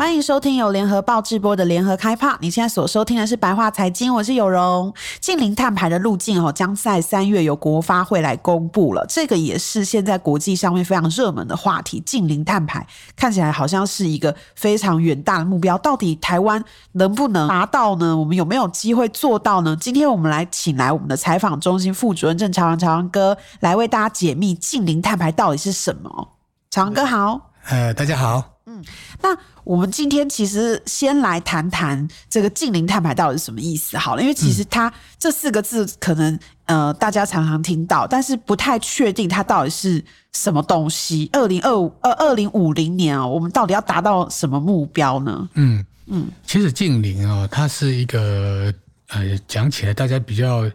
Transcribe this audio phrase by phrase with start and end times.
[0.00, 2.34] 欢迎收听由联合报直播的联合开趴。
[2.40, 4.90] 你现在所收听的是白话财经，我是有容。
[5.20, 9.04] 近零碳排的路径哦，将在三月由国发会来公布了。
[9.06, 12.00] 这个也是现在国际上面非常热门的话题。
[12.00, 18.16] 近零碳排看起来好像是一个非常远大的目标，到底台湾能不能达到呢？
[18.16, 19.76] 我们有没有机会做到呢？
[19.78, 26.28] 今天我们来请来我们的采访中心副主任郑朝阳，朝阳哥来为大家解密近零碳排到底是什么。
[26.70, 28.42] 朝阳哥好，呃，大家好。
[28.66, 28.84] 嗯，
[29.20, 29.36] 那
[29.70, 41.30] 我们今天其实先来谈谈这个近零碳排到底是什么意思好了，因为其实它这四个字可能呃大家常常听到，但是不太确定它到底是什么东西。
[41.32, 45.48] 二零二五呃二零五零年啊，我们到底要达到什么目标呢？
[45.54, 48.74] 嗯嗯，其实近零哦，它是一个
[49.10, 50.68] 呃讲起来大家比较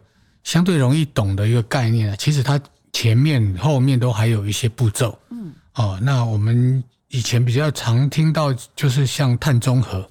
[0.45, 2.15] 相对容易懂的一个概念啊。
[2.17, 2.57] 其实它
[2.93, 5.19] 前面后面都还有一些步骤。
[5.31, 6.81] 嗯哦，那我们。
[7.09, 10.09] 以前比较常听到就是像碳中和，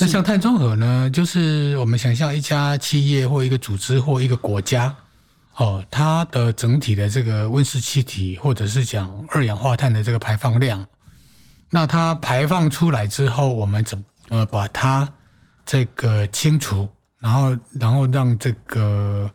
[0.00, 4.94] 那像碳中和呢，就是我们想象一家企业或一个组织或一个国家，
[5.56, 10.86] 哦，它的整体的这个温室气体或者是讲二氧化碳的这个排放量，
[11.68, 15.06] 那它排放出来之后，我们怎么把它
[15.66, 19.28] 这个清除，然后然后让这个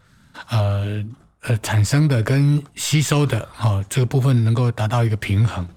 [0.50, 1.04] 呃
[1.42, 5.68] 呃产生的跟吸收的哦这个部分能够达到一个平衡。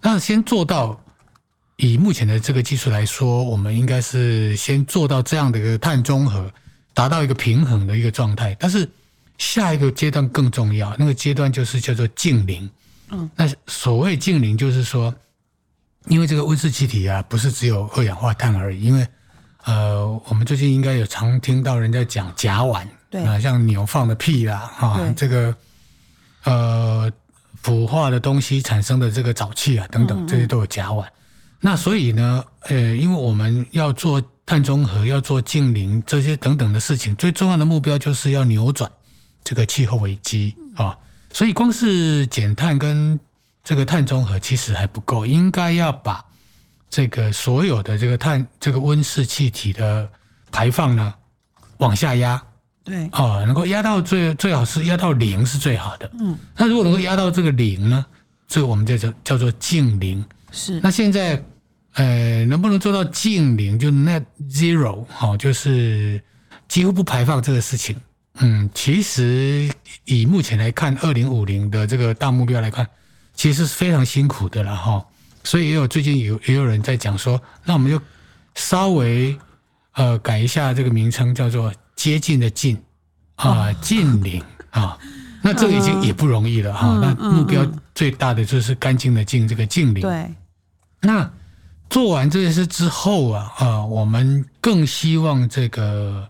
[0.00, 0.98] 那先做到，
[1.76, 6.50] 以目前的这个技术来说，我们应该是先做到这样的一个碳中和，
[6.94, 8.56] 达到一个平衡的一个状态。
[8.60, 8.88] 但是
[9.38, 12.70] 下一个阶段更重要，那个阶段就是叫做净零。
[13.10, 15.12] 嗯，那所谓净零，就是说，
[16.06, 18.80] 因为这个温室气体啊，不是只有二氧化碳而已。
[18.80, 19.06] 因为
[19.64, 25.52] 呃，我们最近应该有常听到人家讲甲烷，对啊，像牛放的屁啦，啊，这个
[26.44, 27.10] 呃。
[27.62, 31.04] 腐化的东西产生的这个沼气啊，等等，这些都有甲烷。
[31.60, 38.90] 那所以呢，呃，因为我们要做碳中和，要做净零这些等等的事情，最重要的目标就是要扭转
[39.42, 40.96] 这个气候危机啊。
[41.32, 43.18] 所以光是减碳跟
[43.64, 46.24] 这个碳中和其实还不够，应该要把
[46.88, 50.08] 这个所有的这个碳这个温室气体的
[50.50, 51.12] 排放呢
[51.78, 52.42] 往下压。
[52.88, 56.10] 对哦，能够压到最最好是压到零是最好的。
[56.18, 58.04] 嗯，那如果能够压到这个零呢？
[58.48, 60.24] 这个我们叫做叫做净零。
[60.50, 60.80] 是。
[60.80, 61.42] 那现在
[61.92, 63.78] 呃，能不能做到净零？
[63.78, 66.18] 就 net zero 哦，就是
[66.66, 67.94] 几乎不排放这个事情。
[68.38, 69.70] 嗯，其实
[70.04, 72.86] 以目前来看，二零五零的这个大目标来看，
[73.34, 75.04] 其实是非常辛苦的了哈。
[75.44, 78.00] 所以也有最近有也有人在讲说，那我们就
[78.54, 79.36] 稍微
[79.92, 81.70] 呃改一下这个名称，叫做。
[81.98, 82.80] 接近的近
[83.34, 84.96] 啊，近邻啊，
[85.42, 86.96] 那这个已经也不容易了哈。
[87.02, 90.02] 那目标最大的就是干净的净，这个净零。
[90.02, 90.32] 对。
[91.00, 91.28] 那
[91.90, 96.28] 做完这件事之后啊啊，我们更希望这个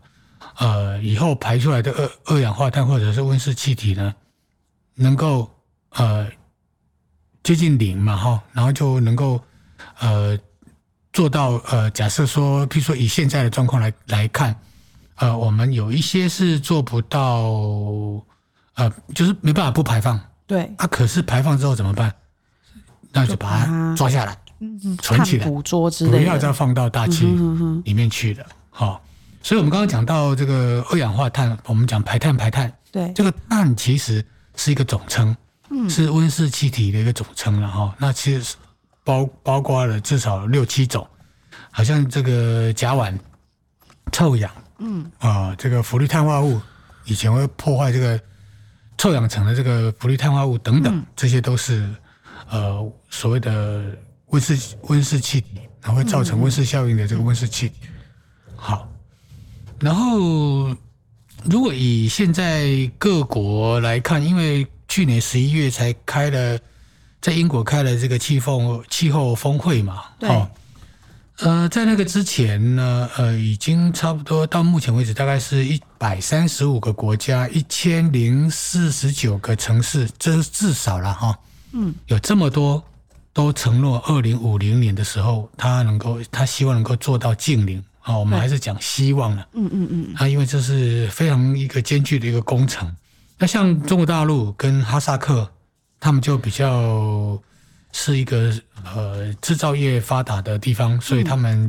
[0.57, 4.15] 呃以后排出来的二二氧化碳或者是温室气体呢，
[4.95, 5.51] 能够
[5.91, 6.27] 呃
[7.43, 9.39] 接近零嘛哈，然后就能够
[9.99, 10.39] 呃
[11.13, 14.59] 做到呃假设说，譬如说以现在的状况来来看。
[15.19, 17.43] 呃，我们有一些是做不到，
[18.75, 20.21] 呃，就是没办法不排放。
[20.47, 20.63] 对。
[20.79, 22.13] 啊，可是排放之后怎么办？
[23.13, 27.27] 那就把它抓下来，嗯，存起来，捕捉之类的，不要再放到大气
[27.85, 28.45] 里面去了。
[28.71, 32.73] 好、嗯，所以我们刚刚讲到这个二氧化碳，我们讲排碳，排碳。
[32.93, 33.13] 对。
[33.15, 34.25] 这个碳其实
[34.55, 35.37] 是一个总称，
[35.71, 37.93] 嗯，是温室气体的一个总称了哈。
[37.99, 38.57] 那其实
[39.03, 41.05] 包包括了至少六七种，
[41.73, 43.19] 好像这个甲烷、
[44.13, 44.49] 臭氧。
[44.79, 46.61] 嗯啊、呃，这个氟氯碳化物
[47.05, 48.21] 以前会破坏这个
[48.97, 51.89] 臭氧层的这个氟氯碳化物等等，嗯、这些都是
[52.49, 53.85] 呃所谓的
[54.27, 55.49] 温室温室气体，
[55.83, 57.75] 然后会造成温室效应的这个温室气体。
[58.57, 58.89] 好，
[59.81, 60.69] 然后
[61.45, 66.59] 如果以现在各国来看，因为去年十一月才开了
[67.21, 70.29] 在英国开了这个气候气候峰会嘛，对。
[70.29, 70.49] 哦
[71.41, 81.39] 呃，在那个之前呢，呃，已经差不多到目前为止，大概是一百三十五个国家，一千零四十九个城市，这是至少了哈。
[81.71, 82.83] 嗯，有这么多
[83.33, 88.19] 都承诺，二零五零年的时候，他能够，他希望能够做到净零啊。
[88.19, 89.47] 我们还是讲希望了。
[89.53, 90.15] 嗯嗯嗯。
[90.17, 92.93] 啊，因为这是非常一个艰巨的一个工程。
[93.39, 95.49] 那像中国大陆跟哈萨克，
[96.01, 97.41] 他们就比较。
[97.93, 98.53] 是一个
[98.85, 101.69] 呃制造业发达的地方，所以他们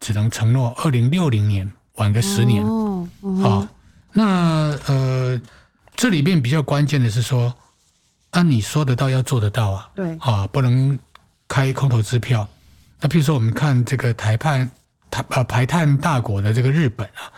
[0.00, 2.64] 只能承诺二零六零年晚个十年。
[2.64, 3.68] 哦，哦，
[4.12, 5.40] 那呃，
[5.94, 7.54] 这里面比较关键的是说，
[8.30, 9.90] 按、啊、你说得到要做得到啊。
[9.94, 10.16] 对。
[10.20, 10.98] 啊，不能
[11.46, 12.48] 开空头支票。
[13.00, 14.70] 那譬如说，我们看这个台判
[15.10, 17.30] 台呃排碳大国的这个日本啊，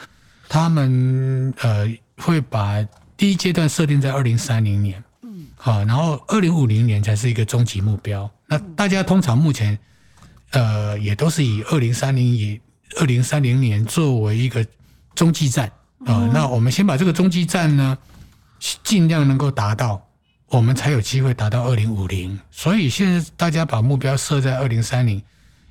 [0.48, 1.86] 他们呃
[2.18, 5.02] 会把第一阶段设定在二零三零年。
[5.64, 5.74] 嗯。
[5.74, 8.30] 好，然后二零五零年才是一个终极目标。
[8.46, 9.78] 那大家通常目前。
[10.50, 12.60] 呃，也都是以二零三零以
[13.00, 14.64] 二零三零年作为一个
[15.12, 15.66] 中继站
[16.06, 16.30] 啊、呃。
[16.32, 17.98] 那我们先把这个中继站呢，
[18.84, 20.00] 尽量能够达到，
[20.46, 22.38] 我们才有机会达到二零五零。
[22.52, 25.20] 所以现在大家把目标设在二零三零，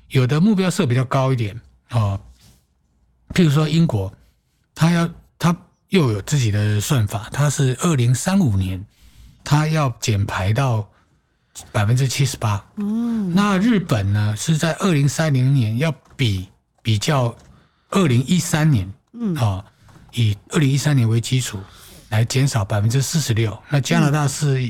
[0.08, 1.58] 有的目标设比较高一点
[1.88, 2.20] 啊、呃。
[3.32, 4.12] 譬如说英国，
[4.74, 5.08] 它要
[5.38, 5.56] 它
[5.88, 8.84] 又有自己的算法，它是二零三五年，
[9.44, 10.88] 它要减排到。
[11.70, 16.48] 百分之七十八，嗯，那日本呢是在二零三零年要比
[16.82, 17.32] 比较
[17.90, 19.64] 二零一三年，嗯啊，
[20.14, 21.60] 以二零一三年为基础
[22.08, 23.56] 来减少百分之四十六。
[23.68, 24.68] 那加拿大是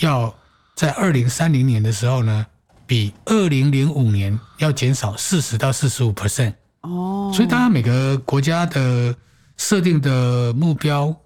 [0.00, 0.34] 要
[0.74, 2.46] 在二零三零年的时候呢，
[2.86, 6.52] 比二零零五年要减少四十到四十五 percent。
[6.82, 9.16] 哦，所以大家每个国家的
[9.56, 11.16] 设定的目标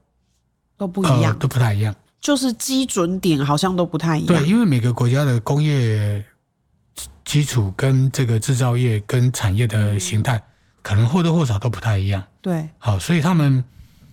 [0.77, 1.93] 都不一样，呃，都不太一样。
[2.25, 4.29] 就是基准点好像都不太一样。
[4.29, 6.25] 对，因为每个国家的工业
[7.23, 10.43] 基础跟这个制造业跟产业的形态，
[10.81, 12.25] 可能或多或少都不太一样。
[12.41, 13.63] 对，好，所以他们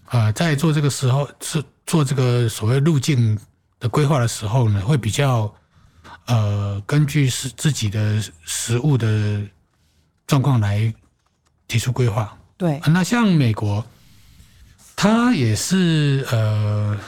[0.07, 3.39] 啊、呃，在做这个时候是做这个所谓路径
[3.79, 5.49] 的规划的时候呢，会比较
[6.25, 9.41] 呃，根据是自己的实物的
[10.27, 10.93] 状况来
[11.65, 12.37] 提出规划。
[12.57, 13.85] 对，那像美国，
[14.97, 16.99] 它也是呃。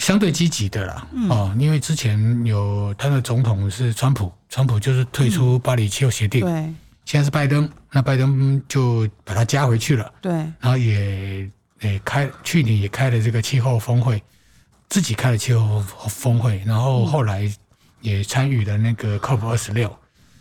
[0.00, 6.50] 相对积极的啦，哦，因为之前有他的总统是川普，川普就是退出巴黎气候协定，对，
[7.04, 11.48] 现在是拜登，那拜登就把他加回去了，对，然后也
[11.82, 14.22] 也开去年也开了这个气候峰会，
[14.88, 17.46] 自己开了气候峰会，然后后来
[18.00, 19.94] 也参与了那个 COP 二十六，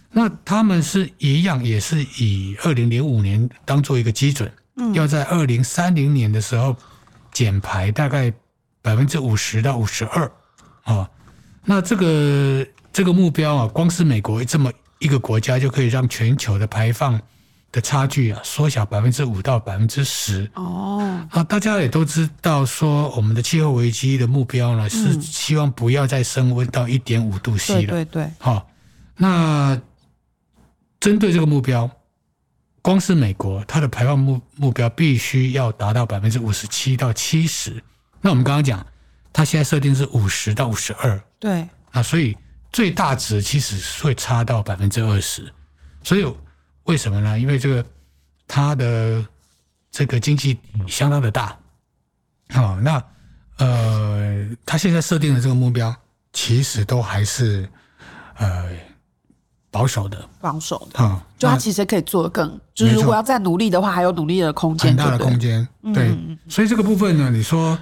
[0.09, 4.49] 那他们是一样，也是以二零零五年当做一个基准，
[4.93, 6.73] 要在二零三零年的时候
[7.33, 8.33] 减排大概。
[8.89, 10.31] 百分之五十到五十二，
[10.81, 11.07] 啊，
[11.63, 17.21] 那这个这个目标啊，光是美国这么一个国家就可以让全球的排放
[17.71, 20.49] 的差距啊缩小百分之五到百分之十。
[20.55, 27.91] 哦，啊，大家也都知道说，我们的气候危机的目标呢是希望不要再升温到一点五度 C 了。
[27.91, 28.31] 对对对。
[28.39, 28.71] 好，
[29.17, 29.79] 那
[30.99, 31.87] 针对这个目标，
[32.81, 37.83] 光是美国它的排放目目标必须要达到百分之五十七到七十。
[38.21, 38.85] 那我们刚刚讲，
[39.31, 42.37] 它现在设定是五十到五十二，对，啊，所以
[42.71, 45.49] 最大值其实会差到百分之二十，
[46.03, 46.35] 所以
[46.83, 47.39] 为什么呢？
[47.39, 47.85] 因为这个
[48.45, 49.25] 它的
[49.89, 51.57] 这个经济相当的大，
[52.49, 53.01] 好，那
[53.57, 55.95] 呃，它现在设定的这个目标
[56.33, 57.69] 其实都还是
[58.37, 58.69] 呃
[59.71, 66.13] 保守的，保守的，啊，就他其实可以做的更，就是如果要再努力的话，还有努力的空间，很大的空间，对，
[66.49, 67.79] 所以这个部分呢，你说。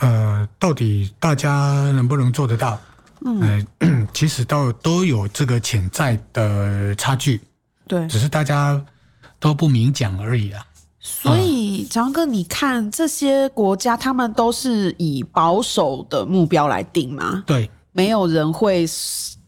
[0.00, 2.78] 呃，到底大家能不能做得到？
[3.24, 7.40] 嗯，呃、其实都都有这个潜在的差距，
[7.88, 8.80] 对，只是大家
[9.40, 10.64] 都不明讲而已啦。
[11.00, 17.42] 所以，长哥，你看这些国家，他们都是以保守的目标来定吗？
[17.44, 18.86] 对，没有人会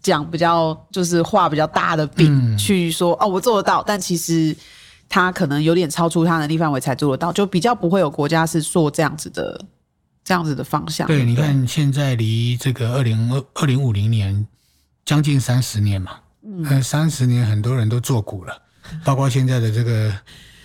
[0.02, 4.56] 讲比较就是画比较大的饼、嗯、去说哦，我做得到，但其实
[5.08, 9.60] 他可能有点超出他能力范围才做得到，就比较不会有国家是做这样子的。
[10.30, 14.46] 这样子的方向，对，你看现在离这个二零二二零五零年
[15.04, 18.56] 将近三十年嘛，嗯，三十年很多人都做股了，
[19.04, 20.14] 包括现在的这个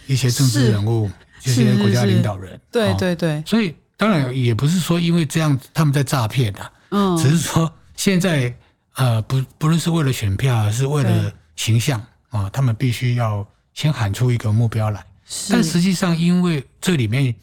[0.05, 1.09] 一些政治人物，
[1.41, 8.55] 这些国家领导人，对对对，所以当然也不是说因为这样他们在诈骗的，嗯，只是说现在
[8.97, 13.43] 呃不不论是为了选票，还是为了形象啊，他们必须要
[13.73, 15.03] 先喊出一个目标来，
[15.49, 17.33] 但实际上因为这里面。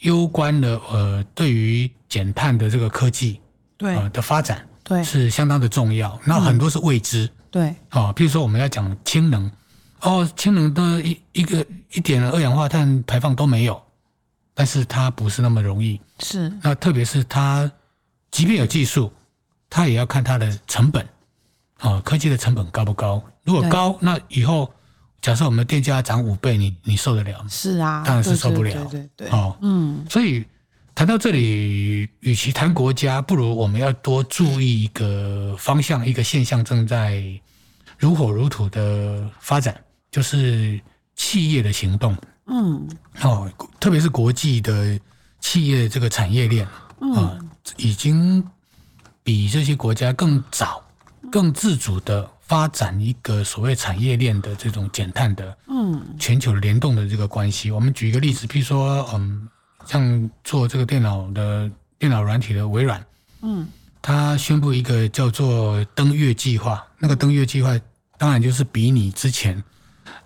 [0.00, 3.40] 攸关了呃，对于减碳的这个科技
[3.76, 3.94] 对。
[3.96, 5.02] 呃的发展对。
[5.04, 7.28] 是相当的重要，那很多是未知。
[7.50, 7.74] 对。
[7.88, 9.50] 啊，譬如说我们要讲氢能
[10.00, 13.82] 哦，氢能的一一个一点二氧化碳排放都没有，
[14.54, 16.00] 但是它不是那么容易。
[16.18, 16.52] 是。
[16.62, 17.70] 那特别是它
[18.30, 19.12] 即便有技术，
[19.68, 21.06] 它也要看它的成本
[21.78, 23.22] 啊，科技的成本高不高？
[23.44, 24.72] 如果高，那以后。
[25.20, 27.48] 假设我们的电价涨五倍，你你受得了吗？
[27.48, 28.84] 是啊，当然是受不了。
[28.86, 30.44] 对对哦，嗯，所以
[30.94, 37.22] 谈到这里，与其谈国家，不如我们要多注意一个方向，一个现象正在
[37.98, 39.78] 如火如荼的发展，
[40.10, 40.80] 就是
[41.14, 42.16] 企业的行动。
[42.46, 42.88] 嗯，
[43.20, 44.98] 哦，特别是国际的
[45.38, 47.40] 企业这个产业链啊、嗯呃，
[47.76, 48.42] 已经
[49.22, 50.82] 比这些国家更早、
[51.30, 57.70] 更自主的发展一个所谓产业链的这种减碳的，嗯，全球联动的这个关系。
[57.70, 59.48] 我们举一个例子，比如说，嗯，
[59.86, 63.06] 像做这个电脑的电脑软体的微软，
[63.42, 63.68] 嗯，
[64.02, 67.78] 他宣布一个叫做登月计划，那个登月计划
[68.18, 69.62] 当然就是比你之前，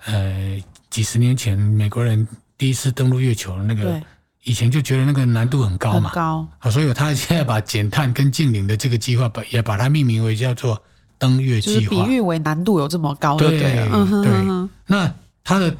[0.06, 0.58] 呃。
[0.88, 2.24] 几十年前，美国人
[2.56, 4.00] 第一次登陆月球的那个，
[4.44, 10.80] 以前就觉得那个难度很高嘛，高，所以他现在把减碳跟净零的这个计划，把也把它命名为叫做
[11.18, 14.70] 登月计划，就是比喻为难度有这么高，对对、嗯、对。
[14.86, 15.76] 那他的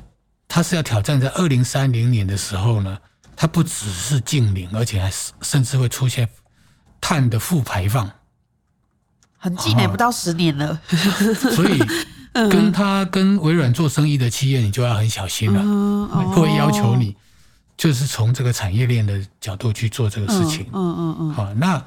[0.49, 2.99] 他是要挑战在二零三零年的时候呢，
[3.37, 5.13] 它不只是净零，而且还
[5.43, 6.29] 甚至会出现
[7.01, 8.11] 碳的负排放，
[9.39, 10.81] 很近呢，不到十年了，
[11.55, 11.83] 所以。
[12.51, 17.15] 跟他跟微软做生意的企业，你就要很小心了，嗯哦、会要求你
[17.77, 20.67] 就是从这个产业链的角度去做这个事情。
[20.73, 21.31] 嗯嗯嗯。
[21.33, 21.85] 好、嗯嗯，那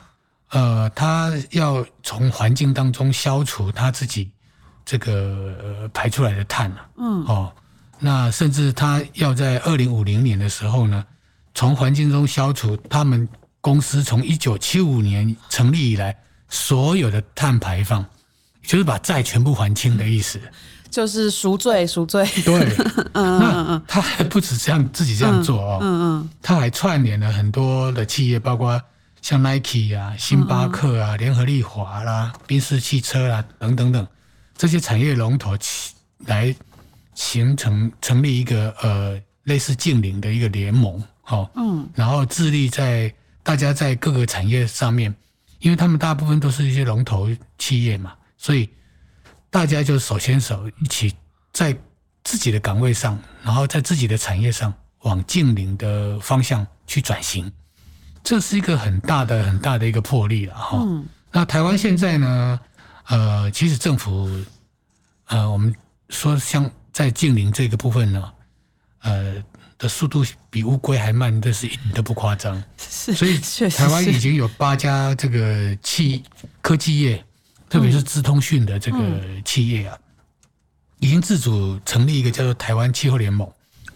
[0.49, 4.31] 呃，他要从环境当中消除他自己
[4.85, 7.23] 这个、呃、排出来的碳嗯。
[7.25, 7.53] 哦，
[7.99, 11.03] 那甚至他要在二零五零年的时候呢，
[11.53, 13.27] 从环境中消除他们
[13.61, 16.17] 公司从一九七五年成立以来
[16.49, 18.05] 所有的碳排放。
[18.63, 20.37] 就是把债全部还清的意思，
[20.91, 22.27] 就是赎罪赎罪。
[22.43, 22.75] 对，
[23.15, 28.81] 那他还不止这样自己这样做哦，嗯嗯，他还串联了很多的企业，包括
[29.27, 34.07] 像 Nike 啊、星巴克啊、联合利华啦、宾士汽车啦等等等。
[34.55, 35.53] 这些产业龙头，
[36.19, 36.55] 来
[37.13, 45.13] 形成成立一个呃类似净零的一个联盟，哦，嗯，然后致力在大家在各个产业上面，
[45.59, 48.13] 因为他们大部分都是一些龙头企业嘛。
[48.37, 48.69] 所以
[49.49, 51.13] 大家就手牵手一起
[51.51, 51.77] 在
[52.23, 57.51] 自己的岗位上，然后在自己的产业上往净零的方向去转型，
[58.27, 60.79] 这是一个很大的很大的一个魄力了哈。
[60.81, 61.05] 嗯。
[61.31, 62.59] 那台湾现在呢？
[63.05, 64.29] 呃，其实政府
[65.27, 65.73] 呃，我们
[66.09, 68.33] 说像在近邻这个部分呢，
[69.03, 69.35] 呃
[69.77, 72.61] 的速度比乌龟还慢，这是一点都不夸张。
[72.77, 73.13] 是。
[73.13, 73.39] 所以
[73.71, 76.21] 台湾已经有八家这个企
[76.61, 77.23] 科技业。
[77.69, 78.97] 特别是资通讯的这个
[79.43, 79.97] 企业啊，
[80.99, 83.45] 已经自主成立一个叫做台湾气候联盟。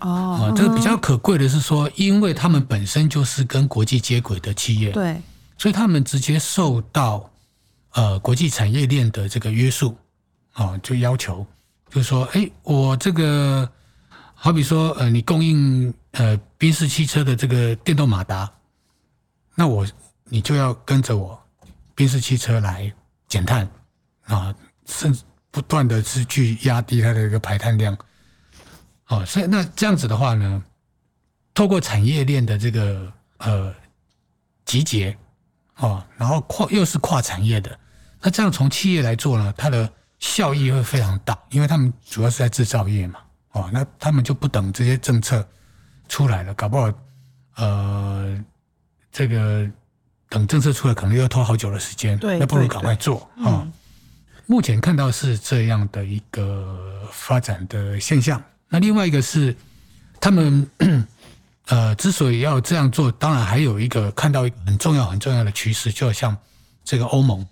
[0.01, 5.21] 哦，这个比较可贵的是说，因为他们本身就是跟国际接轨的企业，对，
[5.57, 7.29] 所以他们直接受到
[7.93, 9.95] 呃国际产业链的这个约束，
[10.55, 11.45] 哦，就要求
[11.89, 13.69] 就是说，哎，我这个
[14.33, 18.51] 好比说，呃，你供应呃宾士汽车的这个电动马达，
[19.55, 19.87] 那我
[20.25, 21.39] 你就要跟着我
[21.95, 22.91] 宾士汽车来。
[23.31, 23.65] 减碳
[24.25, 24.53] 啊，
[24.85, 27.97] 甚至不断的是去压低它的一个排碳量，
[29.11, 30.63] 哦，所以那这样子的话呢，
[31.53, 33.71] 透过产业链的这个呃
[34.65, 35.15] 集结
[35.77, 37.79] 哦，然后跨又是跨产业的，
[38.21, 39.87] 那这样从企业来做呢，它的
[40.17, 43.19] 效益会非常大，因为他们主要是在制造业嘛，
[43.51, 45.47] 哦，那他们就不等这些政策
[46.09, 46.91] 出来了，搞不好
[47.57, 48.43] 呃
[49.11, 49.69] 这个。
[50.31, 53.67] 等政策出来，可能又要拖好久的时间，那不如赶快做啊、哦！
[54.45, 58.41] 目前看到是这样的一个发展的现象。
[58.71, 59.55] 那另外一个是，
[60.19, 60.65] 他们
[61.67, 66.35] 呃之所以要这样做，当然还有一个看到一个很重要很重要的趋势，就像
[66.83, 67.45] 这个欧盟，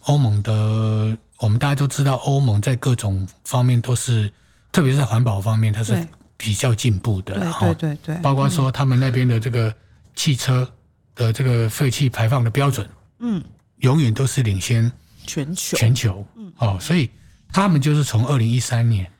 [0.00, 4.30] 欧盟的我们大家都知道，欧盟在各种方面都是，
[4.72, 7.38] 特别是在环保方面，它是比较进步的。
[7.38, 9.74] 对对对对，包括说他们那边的这个
[10.16, 10.70] 汽车。
[11.16, 12.90] 的这个废气排放的标准，
[13.20, 13.40] 嗯，
[13.76, 14.90] 永远都是领先
[15.24, 17.08] 全球，全球，嗯，哦，所以
[17.52, 19.12] 他们就是从二零一三年，呃，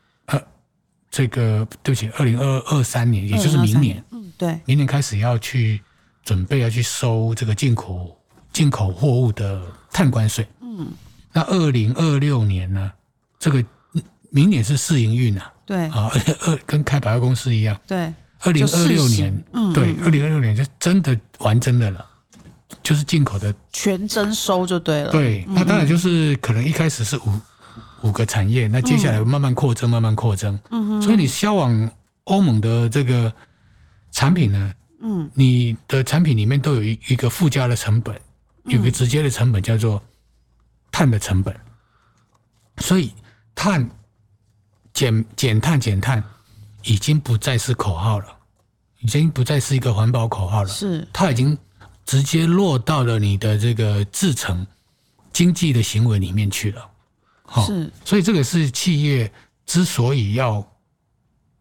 [1.15, 5.81] 这个对不起，二零二二三年，也就是明年，嗯，对，明年开始要去
[6.25, 8.21] 准备要去收这个进口
[8.53, 10.89] 进口货物的碳关税，嗯，
[11.33, 12.91] 那二零二六年呢，
[13.39, 13.65] 这个
[14.31, 16.11] 明年是试营运啊，对，啊，
[16.47, 18.13] 二跟开百货公司一样，对。
[18.41, 22.05] 二零二六年，嗯，对，二零二六年就真的完真的了，
[22.83, 25.11] 就是进口的全征收就对了。
[25.13, 27.41] 对，那当然就是可能一开始是五
[28.05, 30.57] 五个产业，那接下来慢慢扩增，慢慢扩增。
[30.71, 31.03] 嗯哼。
[31.03, 31.91] 所以你销往
[32.25, 33.33] 欧盟的这个
[34.13, 38.15] 产品呢，嗯，你的产品里面都有一一个附加的成本，
[38.67, 40.01] 有个直接的成本叫做
[40.93, 41.53] 碳的成本。
[42.79, 43.13] 所以
[43.55, 43.91] 碳
[44.93, 46.23] 减减碳减碳。
[46.87, 48.27] 已经不再是口号了，
[49.01, 50.69] 已经不再是一个环保口号了。
[50.69, 51.57] 是，它已经
[52.05, 54.67] 直接落到了你的这个制成
[55.33, 56.87] 经济的行为里面去了。
[57.67, 59.31] 是，所以这个是企业
[59.67, 60.65] 之所以要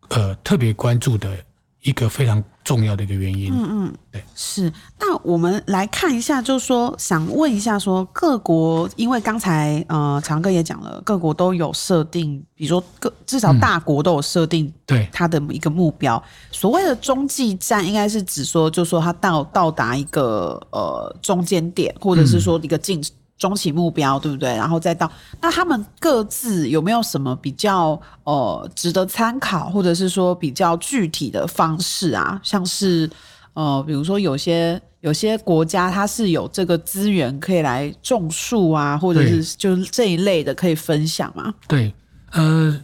[0.10, 1.38] 呃特别关注的
[1.82, 3.52] 一个非常重要的一个原因。
[3.54, 4.72] 嗯嗯，对，是。
[4.98, 16.16] 那我们来看一下，就是说，想问一下，说各国，因为刚才呃强哥也讲了，各国都有设定，比如说各至少大国都有设定对它的一个目标。
[16.16, 23.00] 嗯、所谓的中继站，应该是指说，就是说它到到达一个呃中间点，或者是说一个进。
[23.00, 23.06] 嗯
[23.38, 24.56] 中期目标对不对？
[24.56, 25.12] 然后再到
[25.42, 32.40] 那他们各自有没有什么比较呃值得参考，或者是说比较具体的方式啊？
[32.44, 33.10] 像是
[33.54, 41.54] 呃，比如说有些有些国家它是有这个资源可以来种树啊，或者是就是这一类的可以分享吗？
[41.68, 41.94] 对，
[42.32, 42.82] 呃，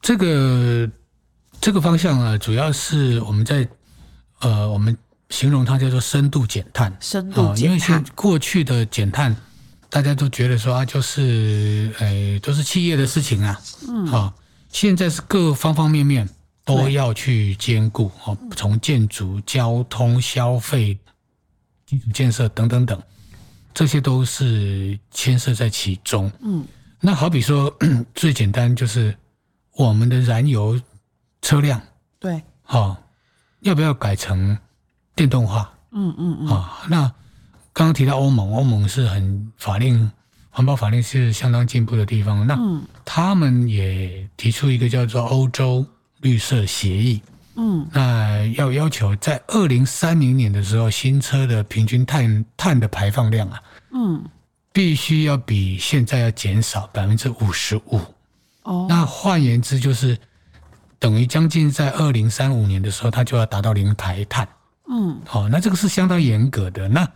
[0.00, 0.88] 这个
[1.60, 3.66] 这个方向啊，主要是我们在
[4.40, 4.96] 呃，我们
[5.30, 9.34] 形容它叫做深度减碳，深度减碳，因为像过去的减碳。
[9.90, 14.32] 大家都觉得说啊，就是诶，都是企业的事情啊，嗯，好，
[14.68, 16.28] 现在是各方方面面
[16.64, 20.96] 都要去兼顾哦，从建筑、交通、消费、
[21.86, 23.02] 基础建设等等等，
[23.74, 26.30] 这些都是牵涉在其中。
[26.40, 26.64] 嗯，
[27.00, 27.76] 那好比说
[28.14, 29.12] 最简单就是
[29.72, 30.80] 我们的燃油
[31.42, 31.82] 车辆，
[32.20, 32.96] 对，好，
[33.62, 34.56] 要不要改成
[35.16, 35.68] 电动化？
[35.90, 37.12] 嗯嗯嗯，啊，那。
[37.80, 40.12] 刚刚提到欧盟，欧盟是很法令
[40.50, 42.46] 环保法令是相当进步的地方。
[42.46, 42.54] 那
[43.06, 45.86] 他们也提出一个叫做欧洲
[46.20, 47.22] 绿色协议。
[47.56, 53.62] 嗯，那要要求在二零三零年的时候，新车的平均碳碳的排放量啊，
[53.94, 54.22] 嗯，
[54.74, 57.98] 必须要比现在要减少百分之五十五。
[58.64, 60.18] 哦，那换言之，就是
[60.98, 64.46] 等于将近在二零三五年的时候，它就要达到零排碳。
[64.86, 66.86] 嗯，好，那这个是相当严格的。
[66.90, 67.08] 那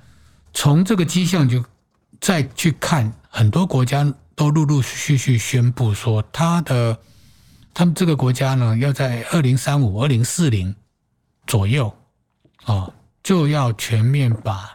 [0.54, 1.62] 从这个迹象就
[2.20, 6.96] 再去看，很多国家都陆陆续续宣布说，他的
[7.74, 10.74] 他们这个国家呢，要在二零三五、二零四零
[11.44, 11.92] 左右
[12.64, 12.88] 啊，
[13.22, 14.72] 就要全面把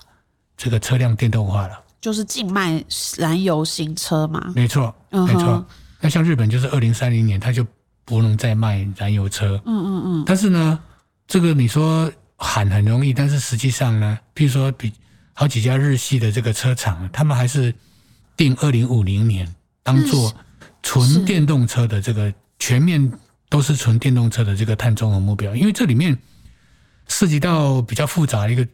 [0.58, 2.84] 这个车辆电动化了，就是禁卖
[3.18, 4.52] 燃油型车嘛。
[4.54, 5.65] 没错，没错。
[6.02, 7.65] 那像日本就是二零三零年，它就
[8.04, 9.60] 不能再卖燃油车。
[9.65, 10.24] 嗯嗯嗯。
[10.26, 10.78] 但是呢，
[11.26, 14.94] 这个你说喊很容易，但是实际上呢，譬如说比。
[15.39, 17.73] 好几家日系的这个车厂，他们还是
[18.36, 19.47] 定二零五零年
[19.84, 20.36] 当做
[20.84, 23.10] 纯电动车的这个全面
[23.47, 26.17] 都是纯电动车的这个碳中和目标，因为这里面
[27.08, 28.67] 涉及到比较复杂的一个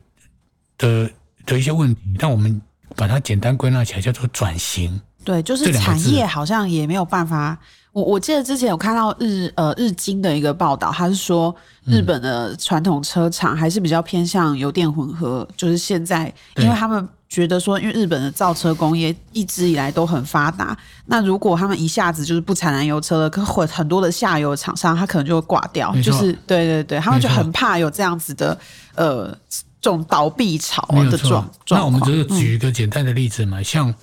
[0.80, 1.12] 的
[1.46, 2.60] 的一些问题，但我们
[2.96, 5.00] 把它简单归纳起来叫做转型。
[5.24, 7.60] 对，就是产业好像也没有办法。
[7.96, 11.56] 我我记得之前有看到日呃日经的一个报道，他是说
[11.86, 16.26] 日本的传统车厂还是比较偏向油电混合，就是现在，
[16.58, 28.60] 因为他们觉得说，因为日本的造车工业一直以来都很发达，那如果他们一下子就是不产燃油车了，可很很多的下游厂商他可能就会挂掉，就是对对对，他们就很怕有这样子的
[28.96, 29.34] 呃
[29.80, 31.80] 这种倒闭潮的状状。
[31.80, 33.96] 那我们只是举一个简单的例子嘛，嗯、像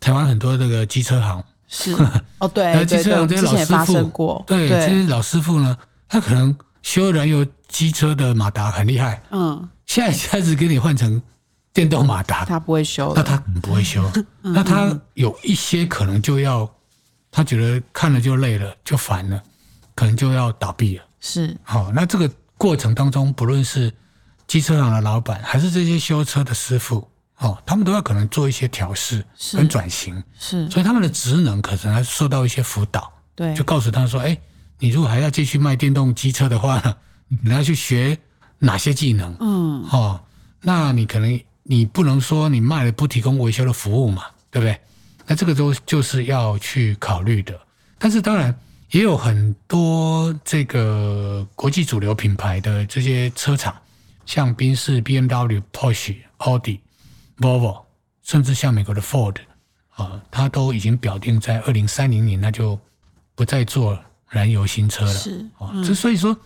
[0.00, 1.44] 台湾很多这个机车行。
[1.72, 1.94] 是
[2.38, 4.42] 哦，对，对，对，对，之前也发生过。
[4.46, 5.76] 对，这些老师傅呢，
[6.08, 11.22] 他可能修燃油机车的马达很厉害，嗯，现在开始给你换成
[11.72, 14.02] 电动马达，他不会修，那他不会修，
[14.42, 16.68] 那他有一些可能就要，
[17.30, 19.40] 他觉得看了就累了，就烦了，
[19.94, 21.04] 可能就要倒闭了。
[21.20, 22.28] 是，好，那这个
[22.58, 23.92] 过程当中，不论是
[24.48, 27.06] 机车行的老板，还是这些修车的师傅。
[27.40, 29.24] 哦，他们都要可能做一些调试
[29.54, 34.36] 跟转型，是，所以他们的职能可能还受到一些辅导，对，就告诉他说，哎，
[34.78, 36.82] 你如果还要继续卖电动机车的话，
[37.42, 38.18] 你要去学
[38.58, 39.34] 哪些技能？
[39.40, 40.20] 嗯，哦，
[40.60, 44.78] 那你可能你不能说你卖了不提供维修的服务嘛，对不对？
[45.26, 47.58] 那这个都就是要去考虑的。
[47.98, 48.54] 但是当然
[48.90, 53.74] 也有很多这个国际主流品牌的这些车厂，
[54.26, 56.78] 像宾士、BMW、Porsche、奥迪。
[57.40, 57.82] Volvo，
[58.22, 59.36] 甚至像美国的 Ford，
[59.94, 62.78] 啊，它都已经表定在二零三零年，那就
[63.34, 63.98] 不再做
[64.28, 65.14] 燃油新车了。
[65.14, 66.36] 是，啊，这所以说，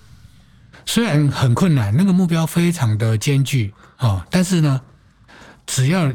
[0.86, 4.80] 虽然很困难，那个目标非常的艰巨啊，但是呢，
[5.66, 6.12] 只要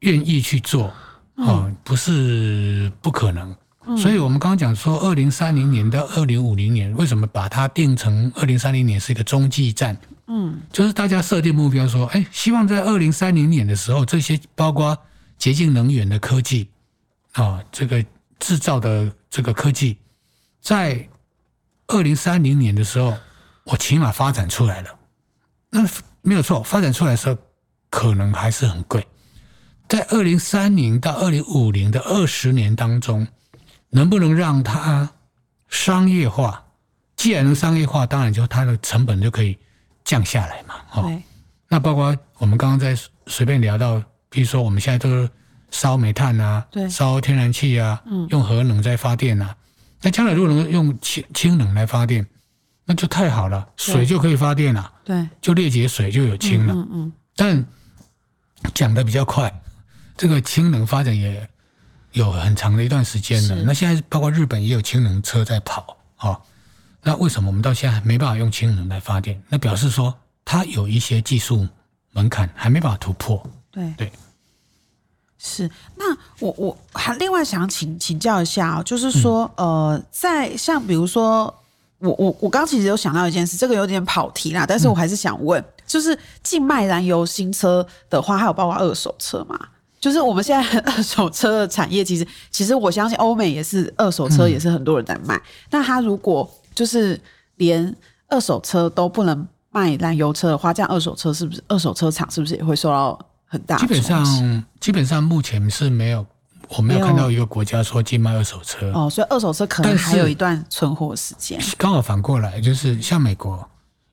[0.00, 0.92] 愿意去做
[1.36, 3.54] 啊，不是不可能。
[3.98, 9.98] 所以我们刚刚讲说，二零三零年到二零五零年，为什么把它定成二零三零年是一个中继站？
[10.34, 14.96] 嗯，就是大家设定目标说，哎，希望在二零三零年的时候，这些包括
[15.36, 16.70] 洁净能源的科技
[17.32, 18.02] 啊，这个
[18.38, 19.98] 制造的这个科技，
[20.62, 21.06] 在
[21.86, 23.14] 二零三零年的时候，
[23.64, 24.88] 我起码发展出来了。
[25.68, 25.86] 那
[26.22, 27.36] 没有错，发展出来的时候
[27.90, 29.06] 可能还是很贵。
[29.86, 33.28] 在二零三零到二零五零的二十年当中，
[33.90, 35.10] 能不能让它
[35.68, 36.64] 商业化？
[37.16, 39.58] 既然能商业化，当然就它的成本就可以。
[40.04, 41.22] 降下来嘛，哦、
[41.68, 45.28] 那包括我们刚刚在随便聊到，比如说我们现在都是
[45.70, 49.56] 烧煤炭啊，对，烧天然气啊，嗯，用核能在发电啊。
[50.00, 52.26] 那将来如果能用氢氢能来发电，
[52.84, 56.74] 那就太好了，水就可以发电了，对，就裂解水就有氢了。
[56.74, 57.12] 嗯嗯。
[57.36, 57.64] 但
[58.74, 59.52] 讲的比较快，
[60.16, 61.48] 这个氢能发展也
[62.12, 63.62] 有很长的一段时间了。
[63.62, 66.38] 那现在包括日本也有氢能车在跑，哦，
[67.02, 69.42] 那为什么我们到现在还没办法用氢能来发电？
[69.48, 71.66] 那表示说它有一些技术
[72.12, 73.42] 门槛还没办法突破。
[73.70, 74.12] 对对，
[75.38, 75.70] 是。
[75.96, 81.54] 那我我还另外想请请教一下哦，就是说，嗯、呃，在像比如说。
[82.04, 89.56] 我我我刚其实有想到一件事，这个有点跑题啦，但是我还是想问，嗯、就是禁卖燃油新车的话，还有包括二手车吗？
[90.00, 95.40] 就是我们现在二手车的产业，其实其实我相信欧美也是二手车也是很多人在卖。
[95.70, 97.20] 那、嗯、他如果就是
[97.56, 97.94] 连
[98.28, 103.76] 二手车都不能卖燃油车的话，这样二手车是不是二手车厂是不是也会受到很大？
[103.78, 106.26] 基本上基本上目前是没有。
[106.78, 111.60] 我没有看到一个国家说禁卖二手车哦，所以二手车可能还有一段存活时间。
[111.76, 113.68] 刚好反过来，就是像美国，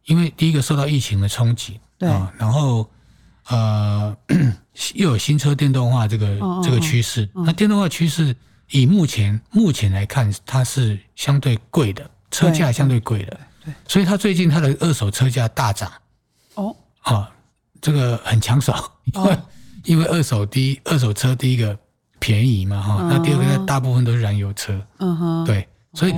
[0.07, 2.85] 因为第一个受到疫情的冲击，对、哦，然后
[3.47, 4.13] 呃
[4.95, 8.35] 又有新车电动化这个这个趋势，哦哦那电动化趋势
[8.71, 15.91] 以目前目前来看，它是相对贵的，车价相对贵了，对，对，所以它最近它的二手车价大涨。
[16.55, 17.27] 哦，啊、哦，
[17.81, 18.73] 这个很抢手，
[19.13, 19.41] 因为、哦、
[19.85, 21.77] 因为二手第一二手车第一个。
[22.21, 26.13] 便宜嘛哈，那第二个大部分都是燃油车，嗯哼，对，所以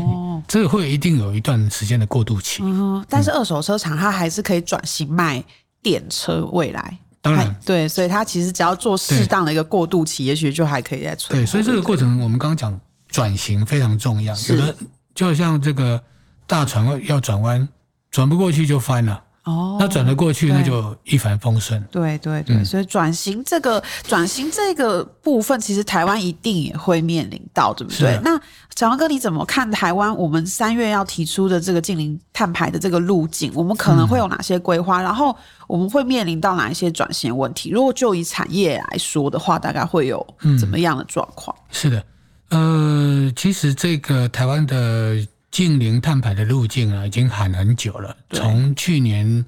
[0.47, 2.63] 这个会一定有一段时间的过渡期。
[2.63, 5.43] 嗯哼，但是二手车厂它还是可以转型卖
[5.79, 6.97] 电车，未来。
[7.21, 7.55] 当然。
[7.63, 11.39] 对，所以它其实只要做适当的一个过渡期，也许就还可以再存。
[11.39, 14.75] 对，所以这个过程我们刚刚讲转型非常重要，有的
[15.13, 16.01] 就像这个
[16.47, 17.67] 大船要转弯，
[18.09, 19.23] 转不过去就翻了。
[19.43, 21.83] 哦，那转得过去，那就一帆风顺。
[21.89, 28.19] 对对对，所以转型这个转型这个部分，其实台湾一定也会面临到，对不对？
[28.23, 28.39] 那
[28.75, 30.15] 小王哥，你怎么看台湾？
[30.15, 35.01] 我们三月要提出的这个近零碳排的这个路径，我们可能会有哪些规划？
[35.01, 35.35] 然后
[35.67, 37.71] 我们会面临到哪一些转型问题？
[37.71, 40.23] 如果就以产业来说的话，大概会有
[40.59, 41.55] 怎么样的状况？
[41.71, 42.05] 是的，
[42.51, 45.27] 呃，其实这个台湾的。
[45.51, 48.15] 净零碳排的路径啊，已经喊很久了。
[48.29, 49.45] 从去年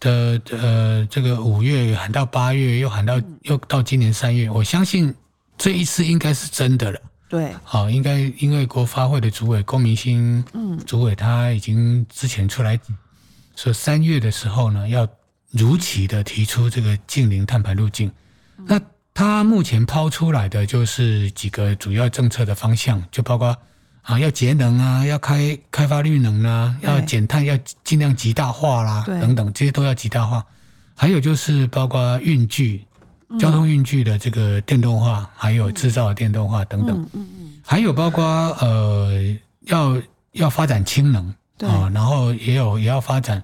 [0.00, 5.14] 的呃这个五月喊到八月，又喊到又到今年三月，我相信
[5.58, 6.98] 这一次应该是真的了。
[7.28, 12.80] 对，好，应该因为国发会的主委龚明鑫，嗯，主委他已经之前出来
[13.56, 15.06] 说三月的时候呢，要
[15.50, 18.10] 如期的提出这个净零碳排路径。
[18.64, 18.80] 那
[19.16, 23.56] 他目前抛出来的就是几个主要政策的方向，就包括。
[24.02, 30.44] 啊，要节能啊，要开开发绿能啊，要减碳，要尽量极大化啦，等等，这些都要极大化。
[30.94, 32.86] 还有就是包括运具、
[33.36, 36.96] 交通运具的这个电动化，嗯、还有制造的电动化等等。
[36.96, 37.60] 嗯嗯，嗯。
[37.64, 38.24] 还有包括
[38.60, 40.00] 呃，要
[40.30, 41.26] 要发展氢能
[41.68, 43.42] 啊，然后也有也要发展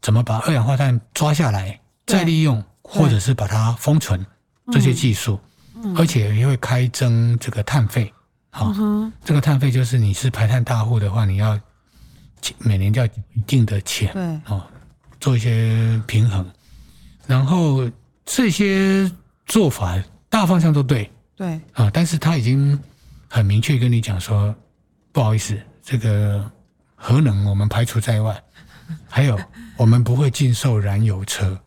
[0.00, 4.24] 怎么把二氧化碳抓下来再利用，或者是把它封存
[4.72, 5.38] 这些技术，
[5.96, 8.12] 而且也会开征这个碳费。
[8.50, 8.72] 好，
[9.24, 11.58] 这个碳费就是你是排碳大户的话，你要
[12.58, 14.66] 每年要一定的钱，对，哦，
[15.20, 16.44] 做一些平衡。
[17.26, 17.88] 然后
[18.24, 19.10] 这些
[19.44, 22.78] 做法大方向都对，对啊，但是他已经
[23.28, 24.54] 很明确跟你讲说，
[25.12, 26.50] 不好意思，这个
[26.94, 28.42] 核能我们排除在外，
[29.08, 29.38] 还有
[29.76, 31.60] 我们不会禁售燃油车，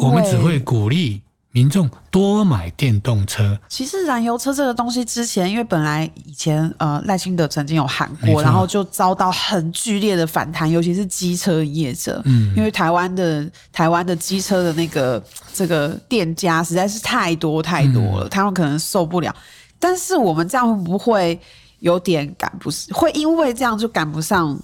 [0.00, 1.22] 我们只会鼓励。
[1.52, 3.58] 民众多买电动车。
[3.68, 12.22] 其实燃油车这个东西，之前因为本来以前呃赖清德曾经有喊过，然后就遭到很剧烈的反弹，尤其是机车业者。
[12.24, 19.34] 嗯，因为台湾的台湾的机车的那个这个店家实在是太多太多了，他们可能受不了。
[19.78, 21.40] 但是我们这样会不会
[21.80, 22.96] 有点赶不上？
[22.96, 24.56] 会因为这样就赶不上？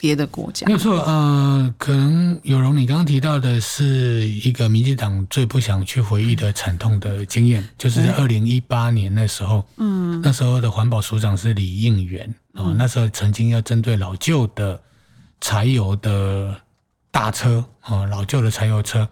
[0.00, 0.66] 别的国家。
[0.66, 14.80] 没有错，呃，可能有容，你刚刚提到的是一个民进党最不想去回忆的惨痛的经验，就是在二零一八年那时候，嗯，那时候的环保署长是李应元啊，嗯、那时候曾经要针对老旧的
[15.42, 16.58] 柴油的
[17.10, 19.06] 大车啊，老旧的柴油车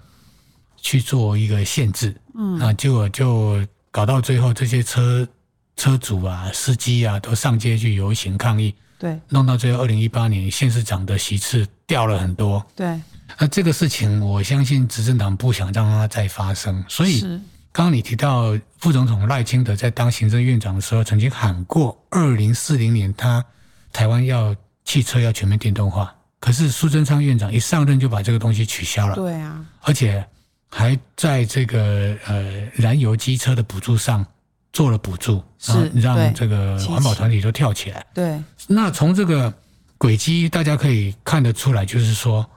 [0.78, 5.28] 去做一个限制，嗯，那结果就搞到最后，这些车
[5.76, 8.74] 车主啊、司机啊都上街去游行抗议。
[8.98, 12.64] 对，弄到最后，二零一八年县市长的席次掉了很多。
[12.74, 13.00] 对，
[13.38, 16.84] 那这个事情，我相信执政党不想让它再发生。
[16.88, 17.20] 所以，
[17.70, 23.44] 刚刚你提到副总统赖清德在当行政院长的时候，曾经喊过，二零四零年他
[23.92, 26.12] 台湾要汽车要全面电动化。
[26.40, 29.14] 可是苏贞昌院长一上任就把这个东西取消了。
[29.14, 30.24] 对啊，而且
[30.68, 34.26] 还在这个呃燃油机车的补助上
[34.78, 38.06] 做了补助，是让这个环保团体都跳起来。
[38.14, 39.52] 对，那从这个
[39.96, 42.48] 轨迹大家可以看得出来，就是说，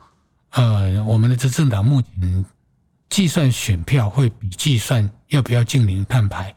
[0.52, 2.46] 呃，我们的执政党目前
[3.10, 6.56] 计算选票会比计算要不要净零碳排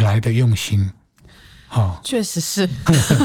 [0.00, 0.90] 来的用心。
[1.70, 2.68] 哦，确实是。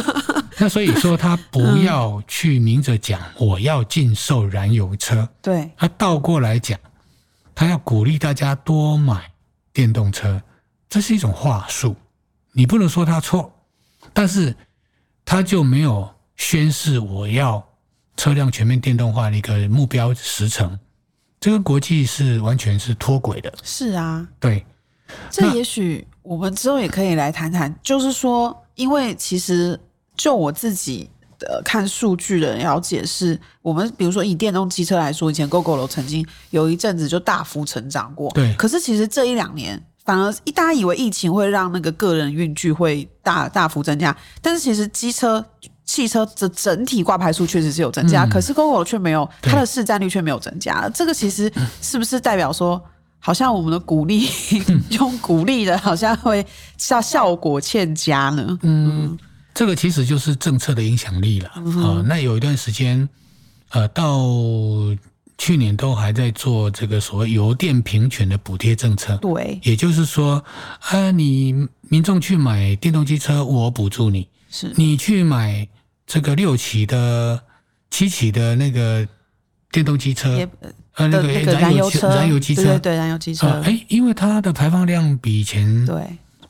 [0.62, 6.80] 那所以说，他不要去明着讲我要禁售燃油车，对，他倒过来讲，
[7.56, 9.32] 他要鼓励大家多买
[9.74, 10.40] 电动车，
[10.90, 11.96] 这是一种话术，
[12.54, 13.52] 你不能说他错，
[14.14, 14.56] 但是
[15.26, 17.64] 他就没有宣示我要
[18.16, 20.80] 车辆全面电动化的一个目标时程，
[21.40, 23.54] 这跟国际是完全是脱轨的。
[23.64, 24.66] 是啊，对，
[25.30, 29.80] 这也许我们之后也可以来谈谈，就是说，因为其实。
[30.18, 38.32] 就我自己的看数据的了解是，我们比如说以电动汽车来说，以前 Gogoro 曾经有一阵子就大幅成长过。
[38.32, 38.52] 对。
[38.56, 45.46] 可是其实这一两年，反而一大家以为疫情会让那个个人运距会大大幅增加，但是其实机车、
[45.84, 50.88] 汽车的整体挂牌数确实是有增加，嗯、可是 Gogoro 却没有，它的市占率却没有增加。
[50.96, 52.82] 这个其实是不是代表说，
[53.20, 54.30] 好像我们的鼓励、
[54.70, 56.46] 嗯、用鼓励的，好像会
[56.78, 58.58] 效效果欠佳呢？
[58.62, 59.12] 嗯。
[59.12, 59.18] 嗯
[59.54, 62.04] 这个其实就是政策的影响力了啊、嗯呃。
[62.08, 63.10] 那有一段时间，
[63.72, 64.24] 呃，到
[65.38, 69.16] 去年都还在做这个所谓油电平权的补贴政策。
[69.18, 70.44] 对，也就是说，
[70.80, 75.68] 啊，你民众去买电动机车，我补助你；是你去买
[76.06, 77.42] 这个六期的、
[77.92, 79.08] 七期的那个
[79.72, 80.48] 电动机车，
[80.96, 83.48] 呃，那个燃油车、燃油机车，对对，燃油机车。
[83.48, 85.96] 哎、呃，因为它的排放量比以前对。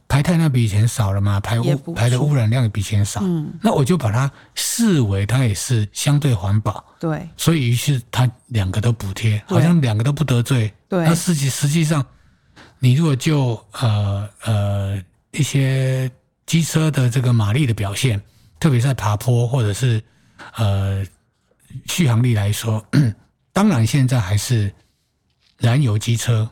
[0.08, 12.06] 排碳量比以前少了嘛，排污排的污染量也比以前少，嗯，那我就把它视为它也是相对环保，对，所以于是它两个都补贴，好像两个都不得罪，对，那实际实际上，
[12.80, 16.10] 你如果就呃呃一些
[16.46, 18.22] 机车的这个马力的表现，
[18.62, 20.02] 特别在爬坡或者是
[20.56, 21.06] 呃
[21.86, 22.82] 续航力来说，
[23.52, 24.74] 当然现在还是
[25.58, 26.50] 燃油机车。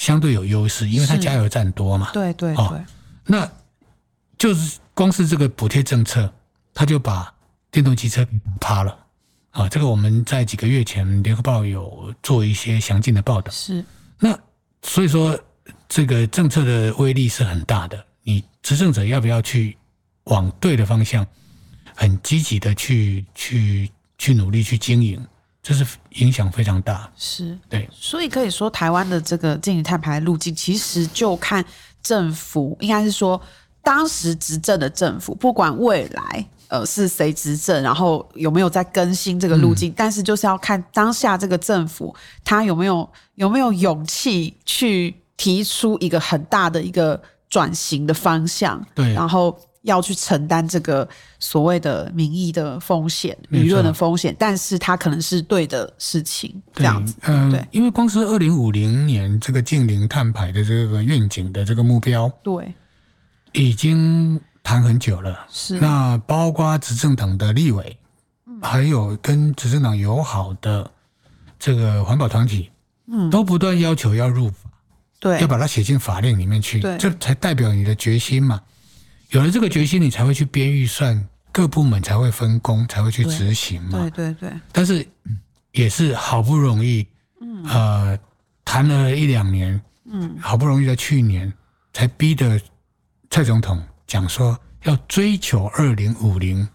[0.00, 2.08] 相对有优势，因为它加油站多嘛。
[2.14, 2.82] 对对对、哦，
[3.26, 3.46] 那
[4.38, 6.32] 就是光是这个补贴政策，
[6.72, 7.30] 它就把
[7.70, 8.98] 电动汽车给打趴了
[9.50, 9.68] 啊！
[9.68, 13.52] 这个我们在几个月前联合报有做一些详尽的报道。
[13.52, 13.84] 是，
[14.18, 14.34] 那
[14.82, 15.38] 所以说
[15.86, 18.02] 这个政策的威力是很大的。
[18.22, 19.76] 你执政者要不要去
[20.24, 21.26] 往对的方向，
[21.94, 25.22] 很积极的去去去努力去经营？
[25.62, 27.58] 这是影响非常大，是。
[27.68, 31.62] 对，所以可以说台湾的这个进行碳排路径，其实就看
[32.02, 33.40] 政府，应该是说
[33.82, 47.20] 当时执政的政府，不管未来呃是谁执政，然后有没有在更新这个路径，嗯，但是就是要看当下这个政府他有没有有没有勇气去提出一个很大的一个
[47.50, 49.58] 转型的方向，对，然后。
[49.82, 57.14] 要去承担这个所谓的民意的风险、舆论的风险，但是它可能是对的事情，这样子。
[57.22, 62.74] 嗯，对，因为光是二零五零年这个净零碳排的这个愿景的这个目标，对，
[63.52, 65.46] 已经谈很久了。
[65.48, 67.96] 是，那包括执政党的立委，
[68.60, 70.90] 还有跟执政党友好的
[71.58, 72.70] 这个环保团体，
[73.10, 74.70] 嗯，都不断要求要入法，
[75.18, 78.60] 对，要把它写进法令里面去，对，这才代表你的决心嘛。
[79.30, 83.98] 有了这个决心，你才会去编预算，各部门才会分工，才会去执行嘛。
[83.98, 84.52] 对对对。
[84.72, 85.06] 但是
[85.72, 87.06] 也是好不容易，
[87.40, 88.18] 嗯，呃，
[88.64, 91.52] 谈了一两年，嗯，好不容易在去年
[91.92, 92.60] 才逼得
[93.30, 96.68] 蔡总统讲说要追求二零五零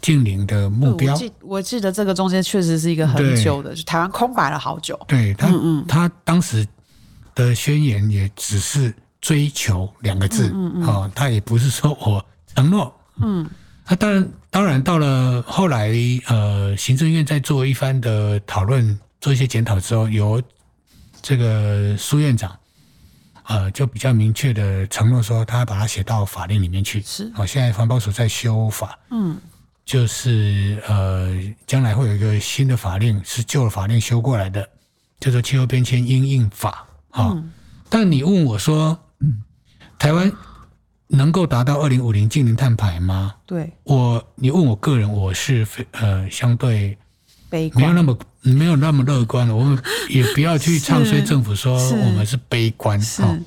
[0.00, 1.12] 近零的目标。
[1.12, 4.96] 我记我记得这个中间确实是一个很久的，就台湾空白了好久。
[5.08, 6.64] 对他，嗯嗯，他当时
[7.34, 8.94] 的宣言也只是。
[9.20, 12.24] 追求两个字，嗯嗯，哦，他也不是说我
[12.54, 13.48] 承诺，嗯，
[13.84, 15.90] 他当然当然到了后来，
[16.26, 20.40] 呃，行政院在做一番的讨论，做一些检讨之后，由
[21.22, 22.56] 这个苏院长，
[23.44, 29.36] 呃，就比较明确的承诺说，他把它写到法令里面去，是，哦，现在环保署在修法，嗯，
[29.84, 34.68] 就是呃，将来会有一个新的法令，是旧的法令修过来的，
[35.18, 37.52] 叫做气候变迁因应法，啊，嗯，
[37.88, 38.96] 但你问我说。
[39.20, 39.42] 嗯，
[39.98, 40.30] 台湾
[41.08, 43.34] 能够达到二零五零净零碳排吗？
[43.46, 46.96] 对，我你问我个人，我是非呃相对
[47.48, 49.48] 悲观，没有那么没有那么乐观。
[49.48, 53.38] 我们 也不要去唱衰政府说我们是悲观哦。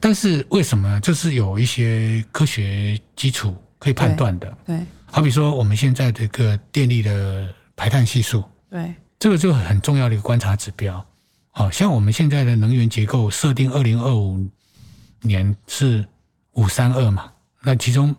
[0.00, 1.00] 但是为什么呢？
[1.00, 4.54] 这是有一些科学基础可以判断的。
[4.66, 8.44] 对，好比说我们现在这个电力的排碳系数。
[8.70, 11.02] 对，这个就很重要的一个观察指标。
[11.50, 14.46] 好像我们现在的能源结构设定二零二五
[15.24, 16.06] 年是
[16.52, 17.32] 五三二嘛，
[17.62, 18.14] 那其中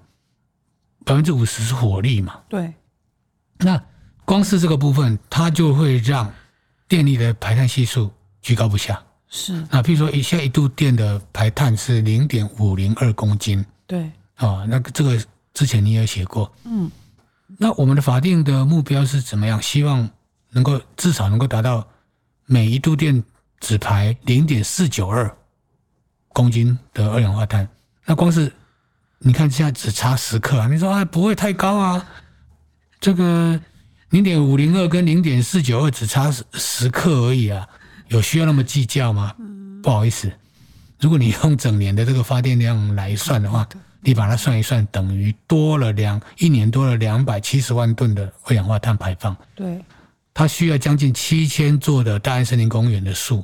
[1.06, 2.40] 百分之五十是火力嘛。
[2.50, 2.74] 对，
[3.60, 3.82] 那
[4.26, 6.34] 光是这个部分，它就会让
[6.88, 9.02] 电力的排碳系数居高不下。
[9.28, 13.66] 是，那譬如说，一下一度电的排碳是零点五零二公斤。
[13.88, 15.18] 对，啊，那个这个
[15.54, 16.52] 之前你也写过。
[16.64, 16.90] 嗯，
[17.58, 19.62] 那我们的法定的目标是怎么样？
[19.62, 20.10] 希望
[20.52, 21.88] 能够至少能够达到
[22.46, 23.24] 每一度电
[23.60, 25.36] 只排零点四九二
[26.36, 27.66] 公斤的二氧化碳。
[28.04, 28.52] 那光是
[29.20, 32.06] 你看现在只差十克啊，你说啊不会太高啊？
[33.00, 33.58] 这个
[34.10, 37.66] 零点五零二跟零点四九二只差十十克而已啊，
[38.10, 39.34] 有需要那么计较吗？
[39.82, 40.30] 不好意思。
[41.00, 43.68] 如果你用整年的这个发电量来算的话，
[44.02, 49.36] 你把它算一算，等于多了两一年多了两百七十万吨的二氧化碳排放。
[49.56, 49.84] 对，
[50.34, 53.44] 它需要将近七千座的大安森林公园的树，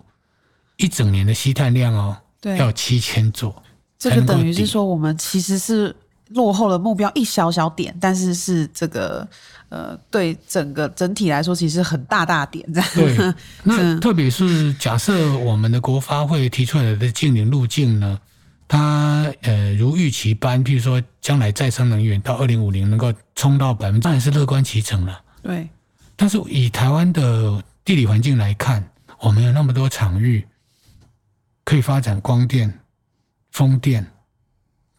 [0.78, 3.64] 一整年的吸碳量哦，对，要七千座。
[3.98, 5.96] 这就等于是说，我们其实是
[6.32, 9.26] 落后了目标一小小点，但是是这个。
[9.72, 12.90] 呃，对整个整体来说，其实很大大点这样。
[12.94, 18.20] 对， 那特别是假设我们的国发会提出来的净零路径呢，
[18.68, 25.22] 它呃如预期般，譬如说将来再生能源到二零五零能够冲到百分之，当然是乐观其成了。
[25.42, 25.70] 对，
[26.18, 28.86] 但是以台湾的地理环境来看，
[29.22, 30.46] 我们有那么多场域
[31.64, 32.80] 可以发展光电、
[33.52, 34.06] 风电，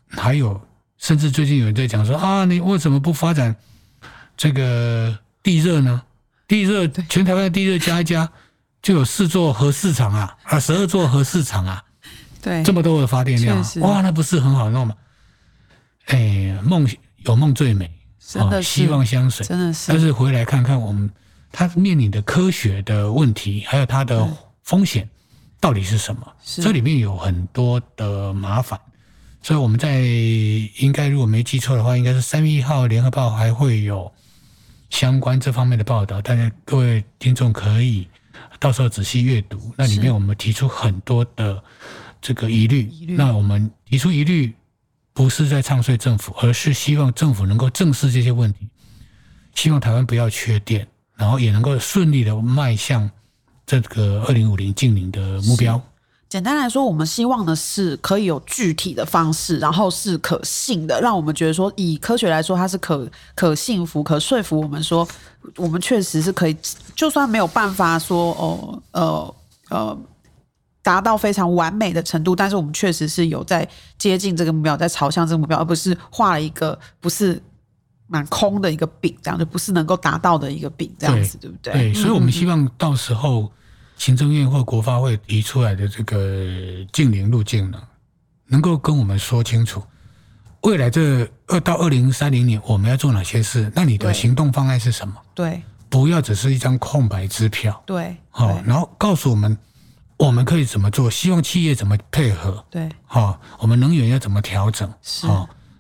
[0.08, 0.60] 还有
[0.98, 3.54] 甚至最近有人在讲说啊，你为什么不发展？
[4.36, 6.02] 这个地热呢？
[6.48, 8.30] 地热全台湾的地热加一加，
[8.82, 11.82] 就有四座核市场啊，啊，十二座核市场啊，
[12.42, 14.94] 对，这么多的发电量，哇，那不是很好弄吗？
[16.06, 16.88] 哎，梦
[17.24, 19.92] 有梦最美，真的、哦、希望相随，真的是。
[19.92, 21.10] 但是回来看看我们，
[21.52, 24.28] 它面临的科学的问题，还有它的
[24.62, 25.08] 风险
[25.62, 26.26] 到底是什么？
[26.44, 28.78] 这里面有很多的麻烦。
[29.40, 34.12] 所以我们在应该如果没记错的话，应该是三月一号联合报还会有
[34.90, 38.08] 相关这方面的报道，大家各位听众可以
[38.58, 39.72] 到时候仔细阅读。
[39.76, 41.62] 那里面我们提出很多的
[42.20, 44.52] 这个疑虑，那我们提出疑虑，
[45.12, 48.68] 不是在唱衰政府，而是希望政府能够正视这些问题，
[49.54, 53.08] 希望台湾不要缺电，然后也能够顺利的迈向
[53.80, 55.80] 这个二零五零近零的目标。
[56.28, 65.06] 简单来说，我们希望的是可以有具体的方式，然后是可信的，让我们觉得说，以科学来说，它是可可信服、可说服我们说，
[65.56, 66.56] 我们确实是可以，
[66.96, 69.34] 就算没有办法说哦，呃
[69.68, 69.98] 呃，
[70.82, 77.38] 达到非常完美的程度，但是我们确实是有在接近这个目标，在朝向这个目标，而不是画了一个不是
[78.06, 81.72] 蛮空的一个饼，这样就不是能够达到的一个饼，这样子对，对不对？
[81.74, 83.52] 对，所以我们希望到时候。
[84.02, 87.80] 行政院或国发会提出来的这个净零路径呢，
[88.48, 89.80] 能够跟我们说清楚，
[90.62, 93.70] 未来这二到二零三零年我们要做哪些事？
[93.76, 95.14] 那你的行动方案是什么？
[95.36, 97.80] 对，不要只是一张空白支票。
[97.86, 99.56] 对，好，然后告诉我们
[100.16, 102.64] 我们可以怎么做，希望企业怎么配合。
[102.68, 104.92] 对，好，我们能源要怎么调整？
[105.00, 105.28] 是，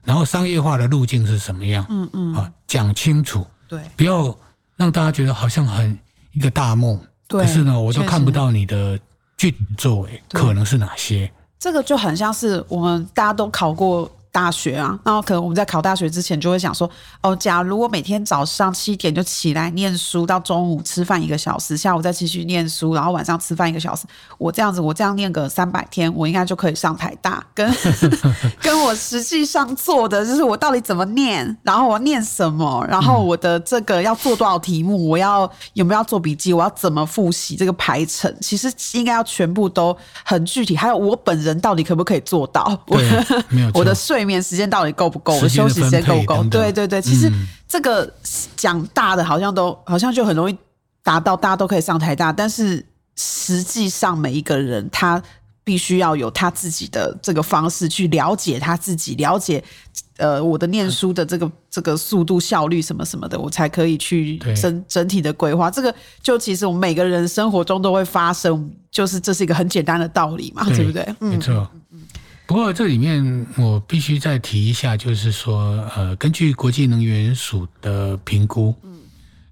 [0.04, 1.84] 然后商业化的路径是什么样？
[1.90, 3.44] 嗯嗯，啊，讲清楚。
[3.66, 4.32] 对，不要
[4.76, 5.98] 让大家觉得好像很
[6.30, 7.00] 一个大梦。
[7.40, 8.98] 可是呢，我都看不到你的
[9.36, 11.30] 具体作为，可能是哪些？
[11.58, 14.10] 这个就很像是我们大家都考过。
[14.32, 16.90] 大学啊，然后可能我们在考大学之前就会想说，
[17.20, 24.06] 哦，假如我每天早上七点就起来念书，到中午吃饭一个小时，下午再继续念书，然后晚上吃饭一个小时，
[24.38, 27.44] 我这样子，我这样念个三百天，我应该就可以上台大。
[27.54, 27.70] 跟
[28.62, 35.42] 跟我实际上做的，就是我到底怎么念，然后我念什么，然后我的这个要做多少题目，我要
[35.74, 40.74] 有没有要做笔记，我要怎么复习这个排程，其实应该要全部都很具体。
[40.74, 42.64] 还有我本人到底可不可以做到？
[42.86, 43.06] 对，
[43.50, 43.70] 没有。
[43.78, 44.21] 我的睡。
[44.22, 45.34] 睡眠时间到底够不够？
[45.40, 46.44] 我休息时间够不够？
[46.44, 47.28] 对对对，其实
[47.66, 48.08] 这个
[48.54, 50.56] 讲大的好像都好像就很容易
[51.02, 55.20] 达到，大家都可以上台大，但是实际上每一个人他
[55.64, 59.62] 必须要有他自己的这个方式去了解他自己，了解
[60.18, 65.68] 呃我的念书的这个这个速度效率什么什么的，我才可以去整整体的规划。
[65.68, 65.92] 这个
[66.22, 71.14] 就其实我们每个人生活中都会发生，就是这是一个很简单的道理嘛，对，对不对？
[71.18, 71.68] 没错。
[72.46, 79.00] 不过这里面我必须再提一下，就是说，呃，根据国际能源署的评估，嗯，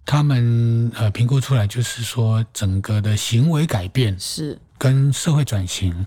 [0.04, 4.58] 他们呃评估出来就是说，整个的行为改变是。
[4.76, 6.06] 跟社会转型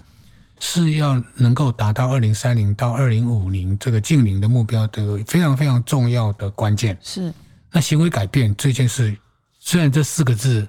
[0.60, 6.98] 是要能够达到二零三零到二零五零这个净零的目标的非常非常重要的关键。
[7.02, 7.32] 是。
[7.72, 9.16] 那行为改变这件事
[9.60, 10.68] 虽然这四个字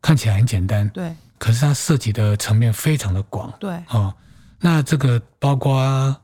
[0.00, 4.14] 看起来很简单，对，可是它涉及的层面非常的广，对，哦，
[4.60, 6.16] 那这个包括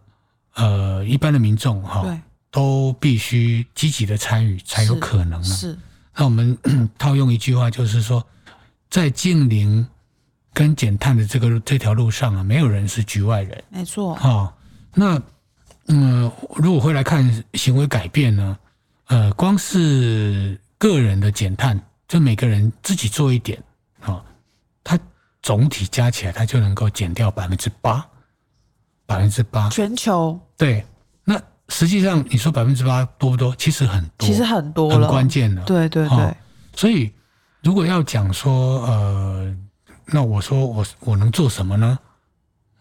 [0.54, 2.18] 呃一般的民众哈，对，
[2.50, 5.44] 都必须积极的参与才有可能呢。
[5.44, 5.78] 是，
[6.16, 6.56] 那我们
[6.98, 8.24] 套用一句话，就是说，
[8.90, 9.86] 在近零
[10.52, 14.52] 跟减碳的这个这条路上啊，没有人是局外人，没错，哦，
[14.94, 15.20] 那
[15.86, 18.58] 嗯，如果回来看行为改变呢，
[19.06, 23.58] 呃，光是个人的减碳，就每个人自己做一点
[24.00, 24.24] 啊，哦，
[24.84, 24.98] 它
[25.42, 28.06] 总体加起来，它就能够减掉百分之八，
[29.12, 29.68] 百分之八。
[29.70, 30.84] 全球对，
[31.24, 33.54] 那实际上你说百分之八多不多？
[33.56, 35.62] 其实很多，其实很多很关键的。
[35.64, 36.36] 对对对，哦，
[36.74, 37.12] 所以
[37.62, 39.56] 如果要讲说，呃，
[40.06, 41.98] 那我说我我能做什么呢？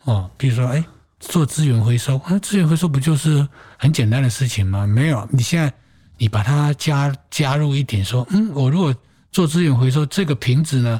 [0.03, 0.83] 哦，比如说，哎。
[1.23, 4.87] 做资源回收，那资源回收不就是很简单的事情吗？
[4.87, 5.71] 没有，你现在
[6.17, 8.91] 你把它加加入一点，说，嗯，我如果
[9.31, 10.99] 做资源回收，这个瓶子呢，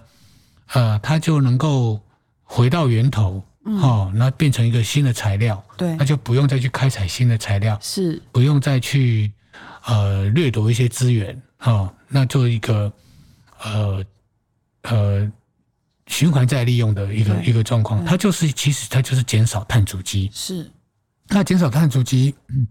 [0.74, 2.00] 呃，它就能够
[2.44, 9.32] 回到源头，嗯、哦，那变成一个新的材料，对，那就不用再去开采新的材料，是，不用再去
[9.86, 12.92] 呃掠夺一些资源，哦，那做一个
[13.64, 14.04] 呃
[14.84, 15.32] 呃。
[16.08, 20.30] 循环再利用的一个一个状况，它就是其实它就是减少碳足迹。
[20.34, 20.70] 是，
[21.30, 22.68] 那减少碳足迹，嗯，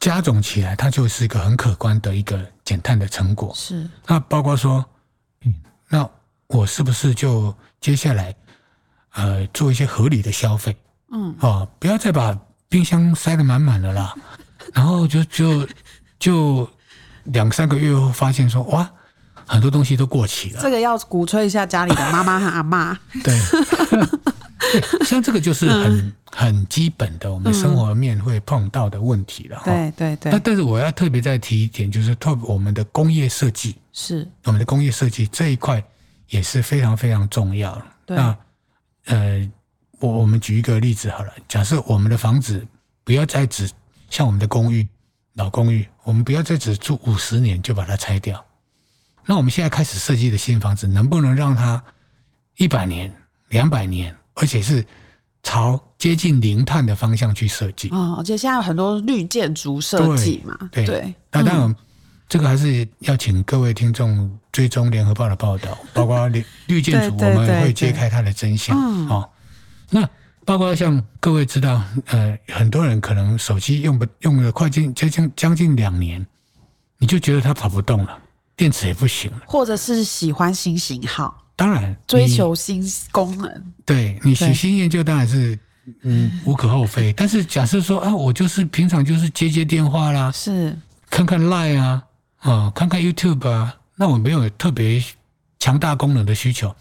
[0.00, 3.52] 加总起来，它就是一个很可观的一个减碳的成果。
[3.54, 4.82] 是，那包括说，
[5.44, 5.54] 嗯，
[5.90, 6.08] 那
[6.46, 8.34] 我是不是就接下来
[9.18, 10.74] 呃做一些合理的消费？
[11.12, 12.38] 嗯，哦，不要再把
[12.70, 14.14] 冰箱塞得满满的啦，
[14.72, 15.68] 然后就就
[16.18, 16.70] 就
[17.24, 18.88] 两三个月后发现说哇。
[19.50, 22.94] 很多东西都过期了，这个要鼓吹一下家里的妈妈和阿妈。
[23.24, 23.34] 对，
[25.06, 29.62] 像这个就是很、嗯、很基本的，我们生活面会碰到的问题了。
[29.64, 30.30] 对对对。
[30.30, 35.82] 那但是我要特别再提一点，就是特我们的工业设计是我们的工业设计这一块
[36.28, 37.80] 也是非常非常重要。
[38.04, 38.18] 对。
[38.18, 38.36] 那
[39.08, 39.50] 呃，
[40.00, 42.66] 我我们举一个例子好了，假设我们的房子
[43.04, 43.70] 不要再只
[44.08, 44.86] 像我们的公寓
[45.34, 48.44] 老公寓，我们不要再只住五十年就把它拆掉。
[49.24, 51.82] 那我们现在开始设计的新房子，能不能让它
[52.56, 53.14] 一百年、
[53.48, 54.84] 两百年，而且是
[55.42, 57.88] 朝接近零碳的方向去设计？
[57.90, 60.56] 哦，而且现在有很多绿建筑设计嘛。
[60.72, 61.14] 对对。
[61.30, 61.76] 那当然，
[62.28, 68.78] 这个还是要请各位听众追踪联合报的报道， 包括绿绿建筑，我们会揭开它的真相。
[69.08, 69.28] 哦，
[69.90, 70.08] 那
[70.44, 76.26] 包括像各位知道，呃，很多人可能手机用不用了快近将近将近两年，
[76.98, 78.18] 你就觉得它跑不动了。
[78.56, 83.72] 电池也不行了，或者是喜欢新型号，当然追求新功能。
[83.86, 85.56] 对，你喜新厌旧当然是
[86.02, 87.12] 嗯无可厚非。
[87.12, 90.76] 但是假设说啊，我就是平常就是接接电话啦，是
[91.08, 92.02] 看看 Line 啊，
[92.38, 95.02] 啊看看 YouTube 啊，那我没有特别
[95.58, 96.74] 强大功能的需求，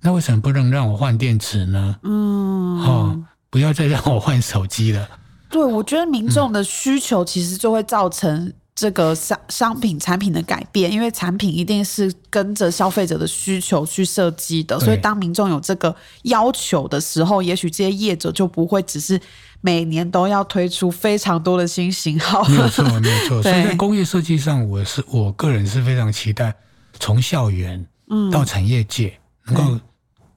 [0.00, 1.96] 那为什么不能让我换电池呢？
[2.02, 5.08] 嗯，哦，不要再让我换手机了。
[5.50, 8.52] 对，我觉得民众的需求其实就会造成。
[8.76, 19.16] 这个商商品产品的改变，因为产品一定是跟着消费者的需求去设计的，所以当民众有这个要求的时候，也许这些业者就不会只是
[19.64, 22.44] 每年都要推出非常多的新型号。
[22.50, 23.40] 没有错，没有错。
[23.42, 26.54] 所以在工业设计上，我是我个人是非常期待
[27.00, 27.82] 从校园
[28.30, 29.80] 到产业界能够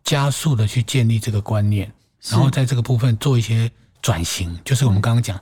[0.01, 1.91] 加速的去建立这个观念，
[2.29, 3.69] 然后在这个部分做一些
[4.01, 5.37] 转型，就是我们刚刚讲，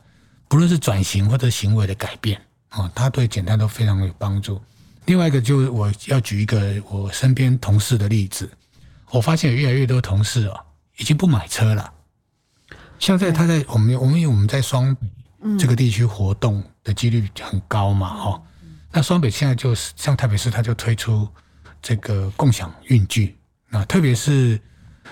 [0.48, 2.42] 不论是转型或者行为的改变。
[2.70, 4.60] 啊，它对减碳都非常有帮助。
[5.06, 8.50] 另外一个就是我要举一个我身边同事的例子，
[9.12, 10.60] 我发现有越来越多同事哦，
[10.98, 11.94] 已经不买车了。
[13.06, 15.08] 像在他在我们我们因为我们在双北
[15.60, 18.42] 这个地区活动的几率很高嘛，哈。
[18.92, 21.30] 那双北现在就是像台北市，他就推出
[21.84, 23.38] 这个共享运具。
[23.70, 24.60] 啊，特别是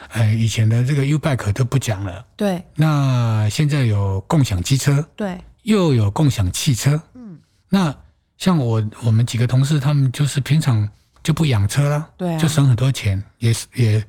[0.09, 2.63] 呃以前的这个 U Bike 都不讲了，对。
[2.73, 6.99] 那现在有共享机车，对，又有共享汽车。
[7.13, 7.37] 嗯。
[7.69, 7.95] 那
[8.39, 10.89] 像我我们几个同事，他们就是平常
[11.21, 14.03] 就不养车了，对、啊，就省很多钱，也是也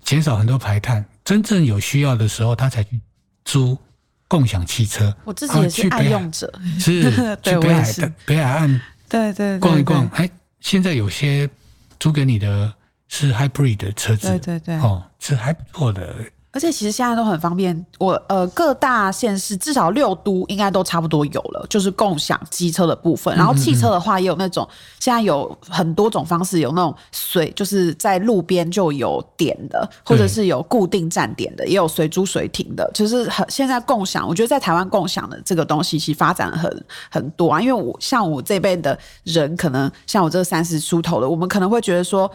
[0.00, 1.04] 减少很多排碳。
[1.24, 3.00] 真正有需要的时候，他才去
[3.44, 3.76] 租
[4.28, 5.14] 共享汽车。
[5.24, 7.02] 我自己也是爱用者，是
[7.42, 10.06] 去北海的北海岸，对对逛一逛。
[10.08, 10.28] 哎，
[10.60, 11.48] 现在有些
[11.98, 12.72] 租给你的
[13.08, 16.14] 是 hybrid 的车子，对对对，哦，是还不错的
[16.54, 23.36] 而且其实现在都很方便，我呃各大县市至少六都应该都差不多有了，就是共享机车的部分。
[23.36, 24.66] 然后汽车的话也有那种，
[25.00, 34.24] 现在有很多种方式，有那种随就是在路边就有点的，或者是有固定站点的，也有随租随停的，就是很现在共享。
[34.26, 42.30] 我觉得在台湾共享的这个东西其实发展很很多啊，因为我像我这辈的人，可能像我这三十出头的，我们可能会觉得说。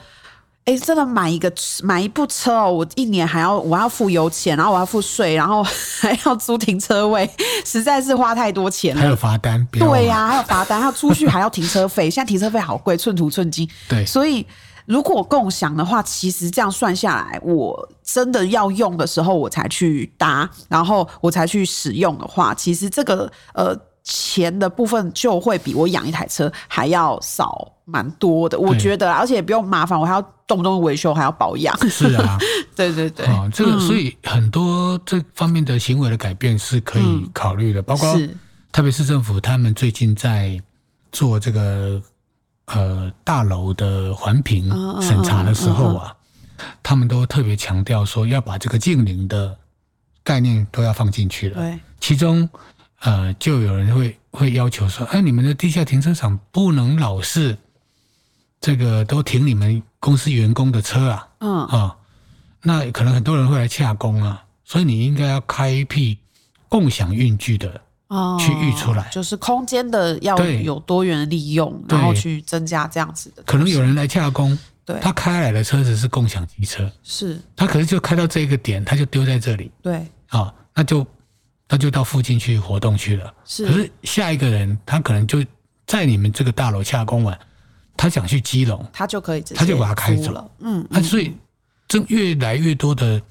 [0.65, 1.51] 哎，真的买一个
[1.81, 5.63] 买一部车哦，我一年还要我要付油钱，然后我要付税，然后
[5.99, 7.27] 还要租停车位，
[7.65, 9.01] 实在是花太多钱了。
[9.01, 13.67] 还有罚单，对呀、啊，还有罚单，还有出去还要停车费，现在停车费好贵，寸土寸金。
[13.89, 14.45] 对，所以
[14.85, 23.75] 如果共享的话，其实这样算下来，我真的要用的时候我才去搭，然后我才去使用的话，其实这个呃。
[24.11, 31.77] 钱的部分就会比我养一台车还要少蛮多的，我觉得，而且也不用麻烦，我还要动不动维修，还要保养。
[31.87, 32.35] 是啊，
[32.75, 38.19] 对对对，哦，这个所以很多这方面的行为的改变是可以考虑的，嗯、包括
[38.71, 40.59] 特别市政府他们最近在
[41.11, 42.01] 做这个
[42.65, 46.11] 呃大楼的环评审查的时候啊，
[46.81, 49.55] 他们都特别强调说要把这个净零的
[50.23, 52.49] 概念都要放进去了，对，其中。
[53.01, 57.57] 呃，就有人会会要求说，哎，你们的地下停车场不能老是
[58.59, 61.65] 这个都停你们公司员工的车啊，嗯。
[61.67, 61.95] 啊、哦，
[62.61, 66.17] 那可能很多人会来洽工啊，所以你应该要开一批
[66.67, 67.69] 共享运具的
[68.37, 73.41] 区域出来，哦、就是空间的要有多元的利用，然后去增加这样子的。
[73.43, 81.07] 可能有人来洽工，对，他开来的车子是共享机车，是，他可能就开到这个点，他就丢在这里，对，啊、哦，那就。
[81.69, 83.33] 他就到附近去活动去了。
[83.45, 85.41] 是，可是下一个人他可能就
[85.85, 87.39] 在你们这个大楼洽公完，
[87.95, 90.51] 他想去基隆，他就可以，他就把它开走了。
[90.59, 91.33] 嗯，那、嗯啊、所以
[91.87, 93.21] 这越来越多的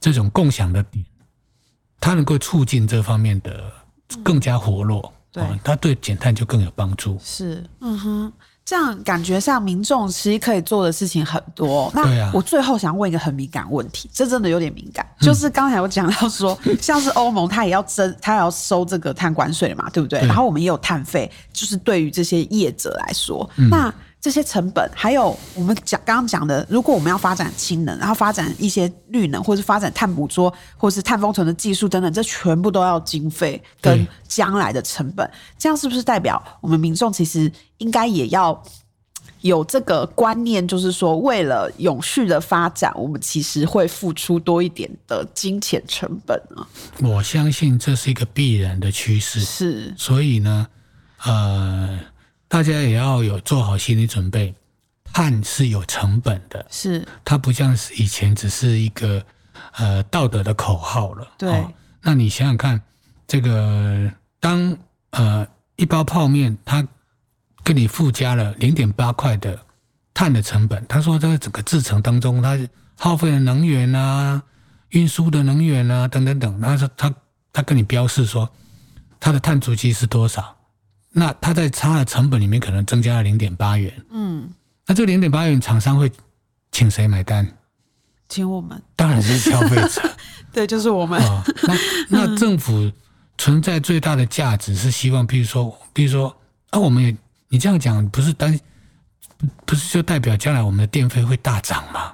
[0.00, 1.04] 这种共享的点，
[2.00, 3.72] 它能够促进这方面的
[4.22, 5.12] 更加活络。
[5.30, 7.18] 对、嗯，它对减碳就更有帮助。
[7.22, 8.32] 是，嗯哼。
[8.66, 11.90] 这样感觉上，民众其实可以做的事情很多。
[11.94, 20.18] 那我最后想问一个很敏感问题，这真的有点敏感，就是刚才我讲到说， 像是欧盟，它也要征，它也要收这个碳关税嘛，对不对？
[20.26, 23.94] 然后我们也有碳费，就是对于这些业者来说，那。
[24.18, 35.30] 这些成本，还有我们讲刚刚讲的，如果我们要发展氢能，然后发展一些绿能，或是发展碳捕捉，或是碳封存的技术等等，这全部都要经费跟将来的成本。
[35.56, 38.60] 这样是不是代表我们民众其实应该也要
[39.42, 46.66] 有这个观念，就是说，为了永续的发展，我们其实会付出多一点的金钱成本呢？
[47.08, 49.38] 我相信这是一个必然的趋势。
[49.38, 50.66] 是，所以呢，
[51.22, 52.00] 呃。
[52.48, 54.54] 大家也要有做好心理准备，
[55.04, 59.24] 碳是有成本的，是它不像是以前只是一个
[59.76, 61.26] 呃道德的口号了。
[61.36, 61.72] 对、哦，
[62.02, 62.80] 那你想想看，
[63.26, 64.76] 这个当
[65.10, 66.86] 呃一包泡面它
[67.64, 69.58] 给你附加了零点八块的
[70.14, 72.56] 碳的成本，他说这个整个制程当中它
[72.96, 74.40] 耗费的能源啊、
[74.90, 77.12] 运输的能源啊等等等，他说他
[77.52, 78.48] 他跟你标示说
[79.18, 80.55] 它的碳足迹是多少。
[81.18, 84.52] 那他在差的成本里面可能增加了零点八元，嗯，
[84.84, 86.12] 那这零点八元厂商会
[86.70, 87.50] 请谁买单？
[88.28, 90.14] 请我们，当然是消费者，
[90.52, 91.18] 对，就是我们。
[91.22, 91.74] 哦、那
[92.10, 92.92] 那政府
[93.38, 96.36] 存在最大的价值是希望，比如说，比如说
[96.68, 97.16] 啊，我们也
[97.48, 98.60] 你这样讲不是单，
[99.64, 102.12] 不是就代表将来我们的电费会大涨吗？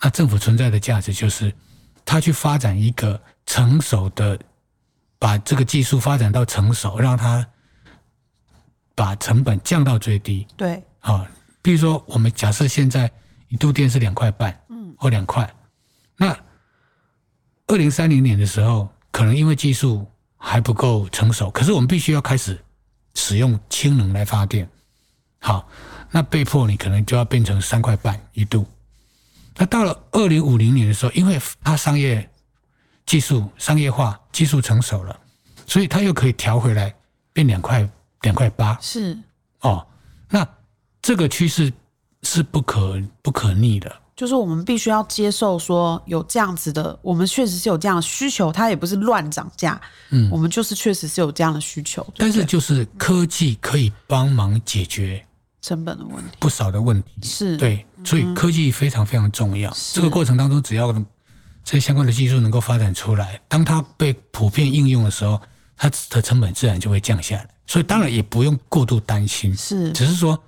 [0.00, 1.52] 那政府存在的价值就是，
[2.04, 4.38] 他去发展一个成熟的，
[5.18, 7.44] 把这个技术发展到成熟，让它。
[8.96, 10.44] 把成本降到最低。
[10.56, 11.24] 对，啊，
[11.62, 13.08] 比如说，我们假设现在
[13.48, 15.48] 一度电是两块半，嗯，或两块，
[16.16, 16.36] 那
[17.66, 22.58] 二零三零年的时候，可能因为技术还不够成熟，可是我们必须要开始
[23.14, 24.68] 使用氢能来发电。
[25.38, 25.68] 好，
[26.10, 28.66] 那被迫你可能就要变成三块半一度。
[29.56, 32.28] 那到了二零五零年的时候，因为它商业
[33.04, 35.20] 技术商业化技术成熟了，
[35.66, 36.94] 所以它又可以调回来
[37.32, 37.88] 变两块。
[38.22, 38.78] 两块八。
[38.80, 39.18] 是。
[39.60, 39.86] 哦，
[40.28, 40.46] 那
[41.00, 41.72] 这个趋势
[42.22, 52.06] 是不可不可逆的，就是我们必须要接受说有这样子的，我们确实是有这样的需求，它也不是乱涨价，嗯，我们就是确实是有这样的需求。
[52.16, 55.24] 但是就是科技可以帮忙解决
[55.62, 57.08] 成本的问题，不少的问题。
[57.22, 57.56] 是。
[57.56, 59.74] 对，所以科技非常非常重要。
[59.92, 60.92] 这个过程当中，只要
[61.64, 65.40] 这些相关的技术能够发展出来，当它被普遍应用的时候，
[65.76, 67.48] 它的成本自然就会降下来。
[67.66, 70.40] 所以当然也不用过度担心，是，只是说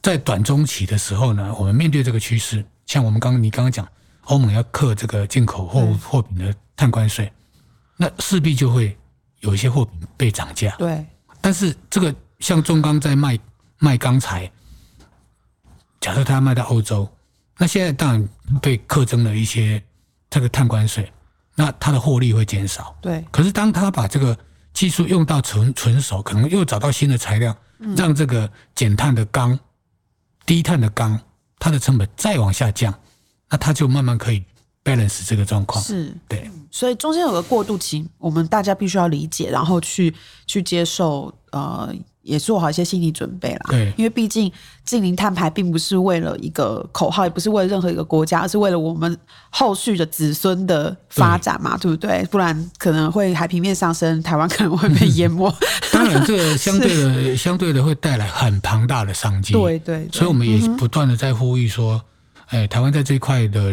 [0.00, 3.86] 在短中期的时候呢，我们面对这个趋势，像我们刚刚你刚刚讲，
[4.22, 7.32] 欧盟要克这个进口货物货品的碳关税，
[7.96, 8.96] 那势必就会
[9.40, 10.74] 有一些货品被涨价。
[10.78, 11.04] 对，
[11.40, 13.38] 但是这个像中钢在卖
[13.78, 14.50] 卖钢材，
[16.00, 17.08] 假设他要卖到欧洲，
[17.58, 18.28] 那现在当然
[18.60, 19.82] 被课征了一些
[20.30, 21.12] 这个碳关税，
[21.56, 22.96] 那它的获利会减少。
[23.00, 24.36] 对，可是当他把这个
[24.72, 27.56] 技术用到纯纯熟，可能又找到新的材料，
[27.96, 29.58] 让这个减碳的钢、
[30.44, 31.18] 低碳的钢，
[31.58, 32.92] 它的成本再往下降，
[33.50, 34.44] 那它就慢慢可以
[34.84, 35.82] balance 这个状况。
[35.82, 40.14] 是，对，所以中间有个过渡期，我们大家必须要理解，然后去
[40.46, 41.94] 去接受，呃。
[42.22, 44.50] 也做好一些心理准备啦，对，因为毕竟
[44.84, 49.18] 近零碳排并不是为了一个口号，也不是为了任何一个国家，而是为了我们
[49.50, 52.24] 后续的子孙的发展嘛，对，对不对？
[52.30, 55.48] 不然可能会海平面上升，台湾可能会被淹没。
[55.48, 59.52] 嗯、当然，这个 相对的、相对的会带来很庞大的商机。
[59.52, 62.00] 对，对对，所以我们也不断的在呼吁说，
[62.46, 63.72] 哎、嗯，台湾在这一块的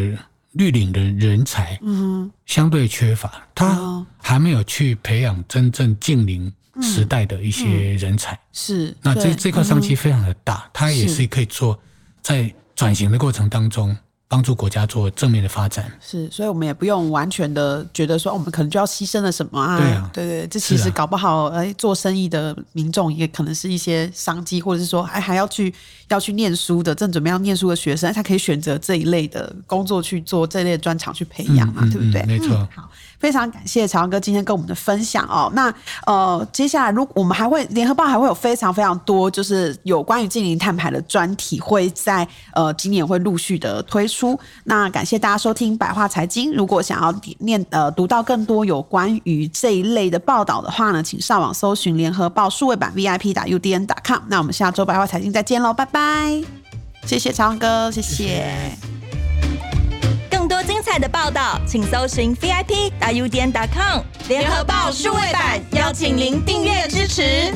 [0.53, 6.51] 绿领的人才，嗯，相对缺乏，他还没有去培养真正净零。
[6.82, 11.25] 时代的一些人才、嗯嗯、是，那这这块商机非常的大，嗯、它也是。
[11.27, 11.80] 可以做
[12.21, 13.95] 在转型的过程当中。
[14.32, 15.91] 帮助国家做正面的发展。
[15.99, 19.80] 是，所以我们也不用完全的觉得说，我们可能就要牺牲了什么啊？
[19.80, 25.73] 对啊，对对，这其实搞不好，哎，做生意的民众也可能是一些商机，或者是说，哎，还要去
[26.09, 32.21] 要去念书的，正准备要念书的学生，他可以选择这一类的工作去做这类的专长去培养嘛，嗯、对不对？
[32.21, 32.67] 嗯、没错、嗯。
[32.75, 35.51] 好，非常感谢朝阳哥今天跟我们的分享哦。
[35.53, 35.74] 那
[36.05, 44.39] 呃，接下来如我们还会联合报还会有非常非常多，就是有关于净零碳排的专题，会在呃今年会陆续的推出。
[44.63, 46.53] 那感谢大家收听百话财经。
[46.53, 54.20] 如果想要念呃读到更多有关于这一类的报道的话呢，请上网搜寻联合报数位版 VIP 打 UDN 打 com。
[54.28, 56.41] 那我们下周百话财经再见喽，拜拜！
[57.05, 58.98] 谢谢长哥，谢谢。
[60.97, 67.53] 的报道请搜寻 vip 大 u 点 com 联合报数位版邀请您订阅支持。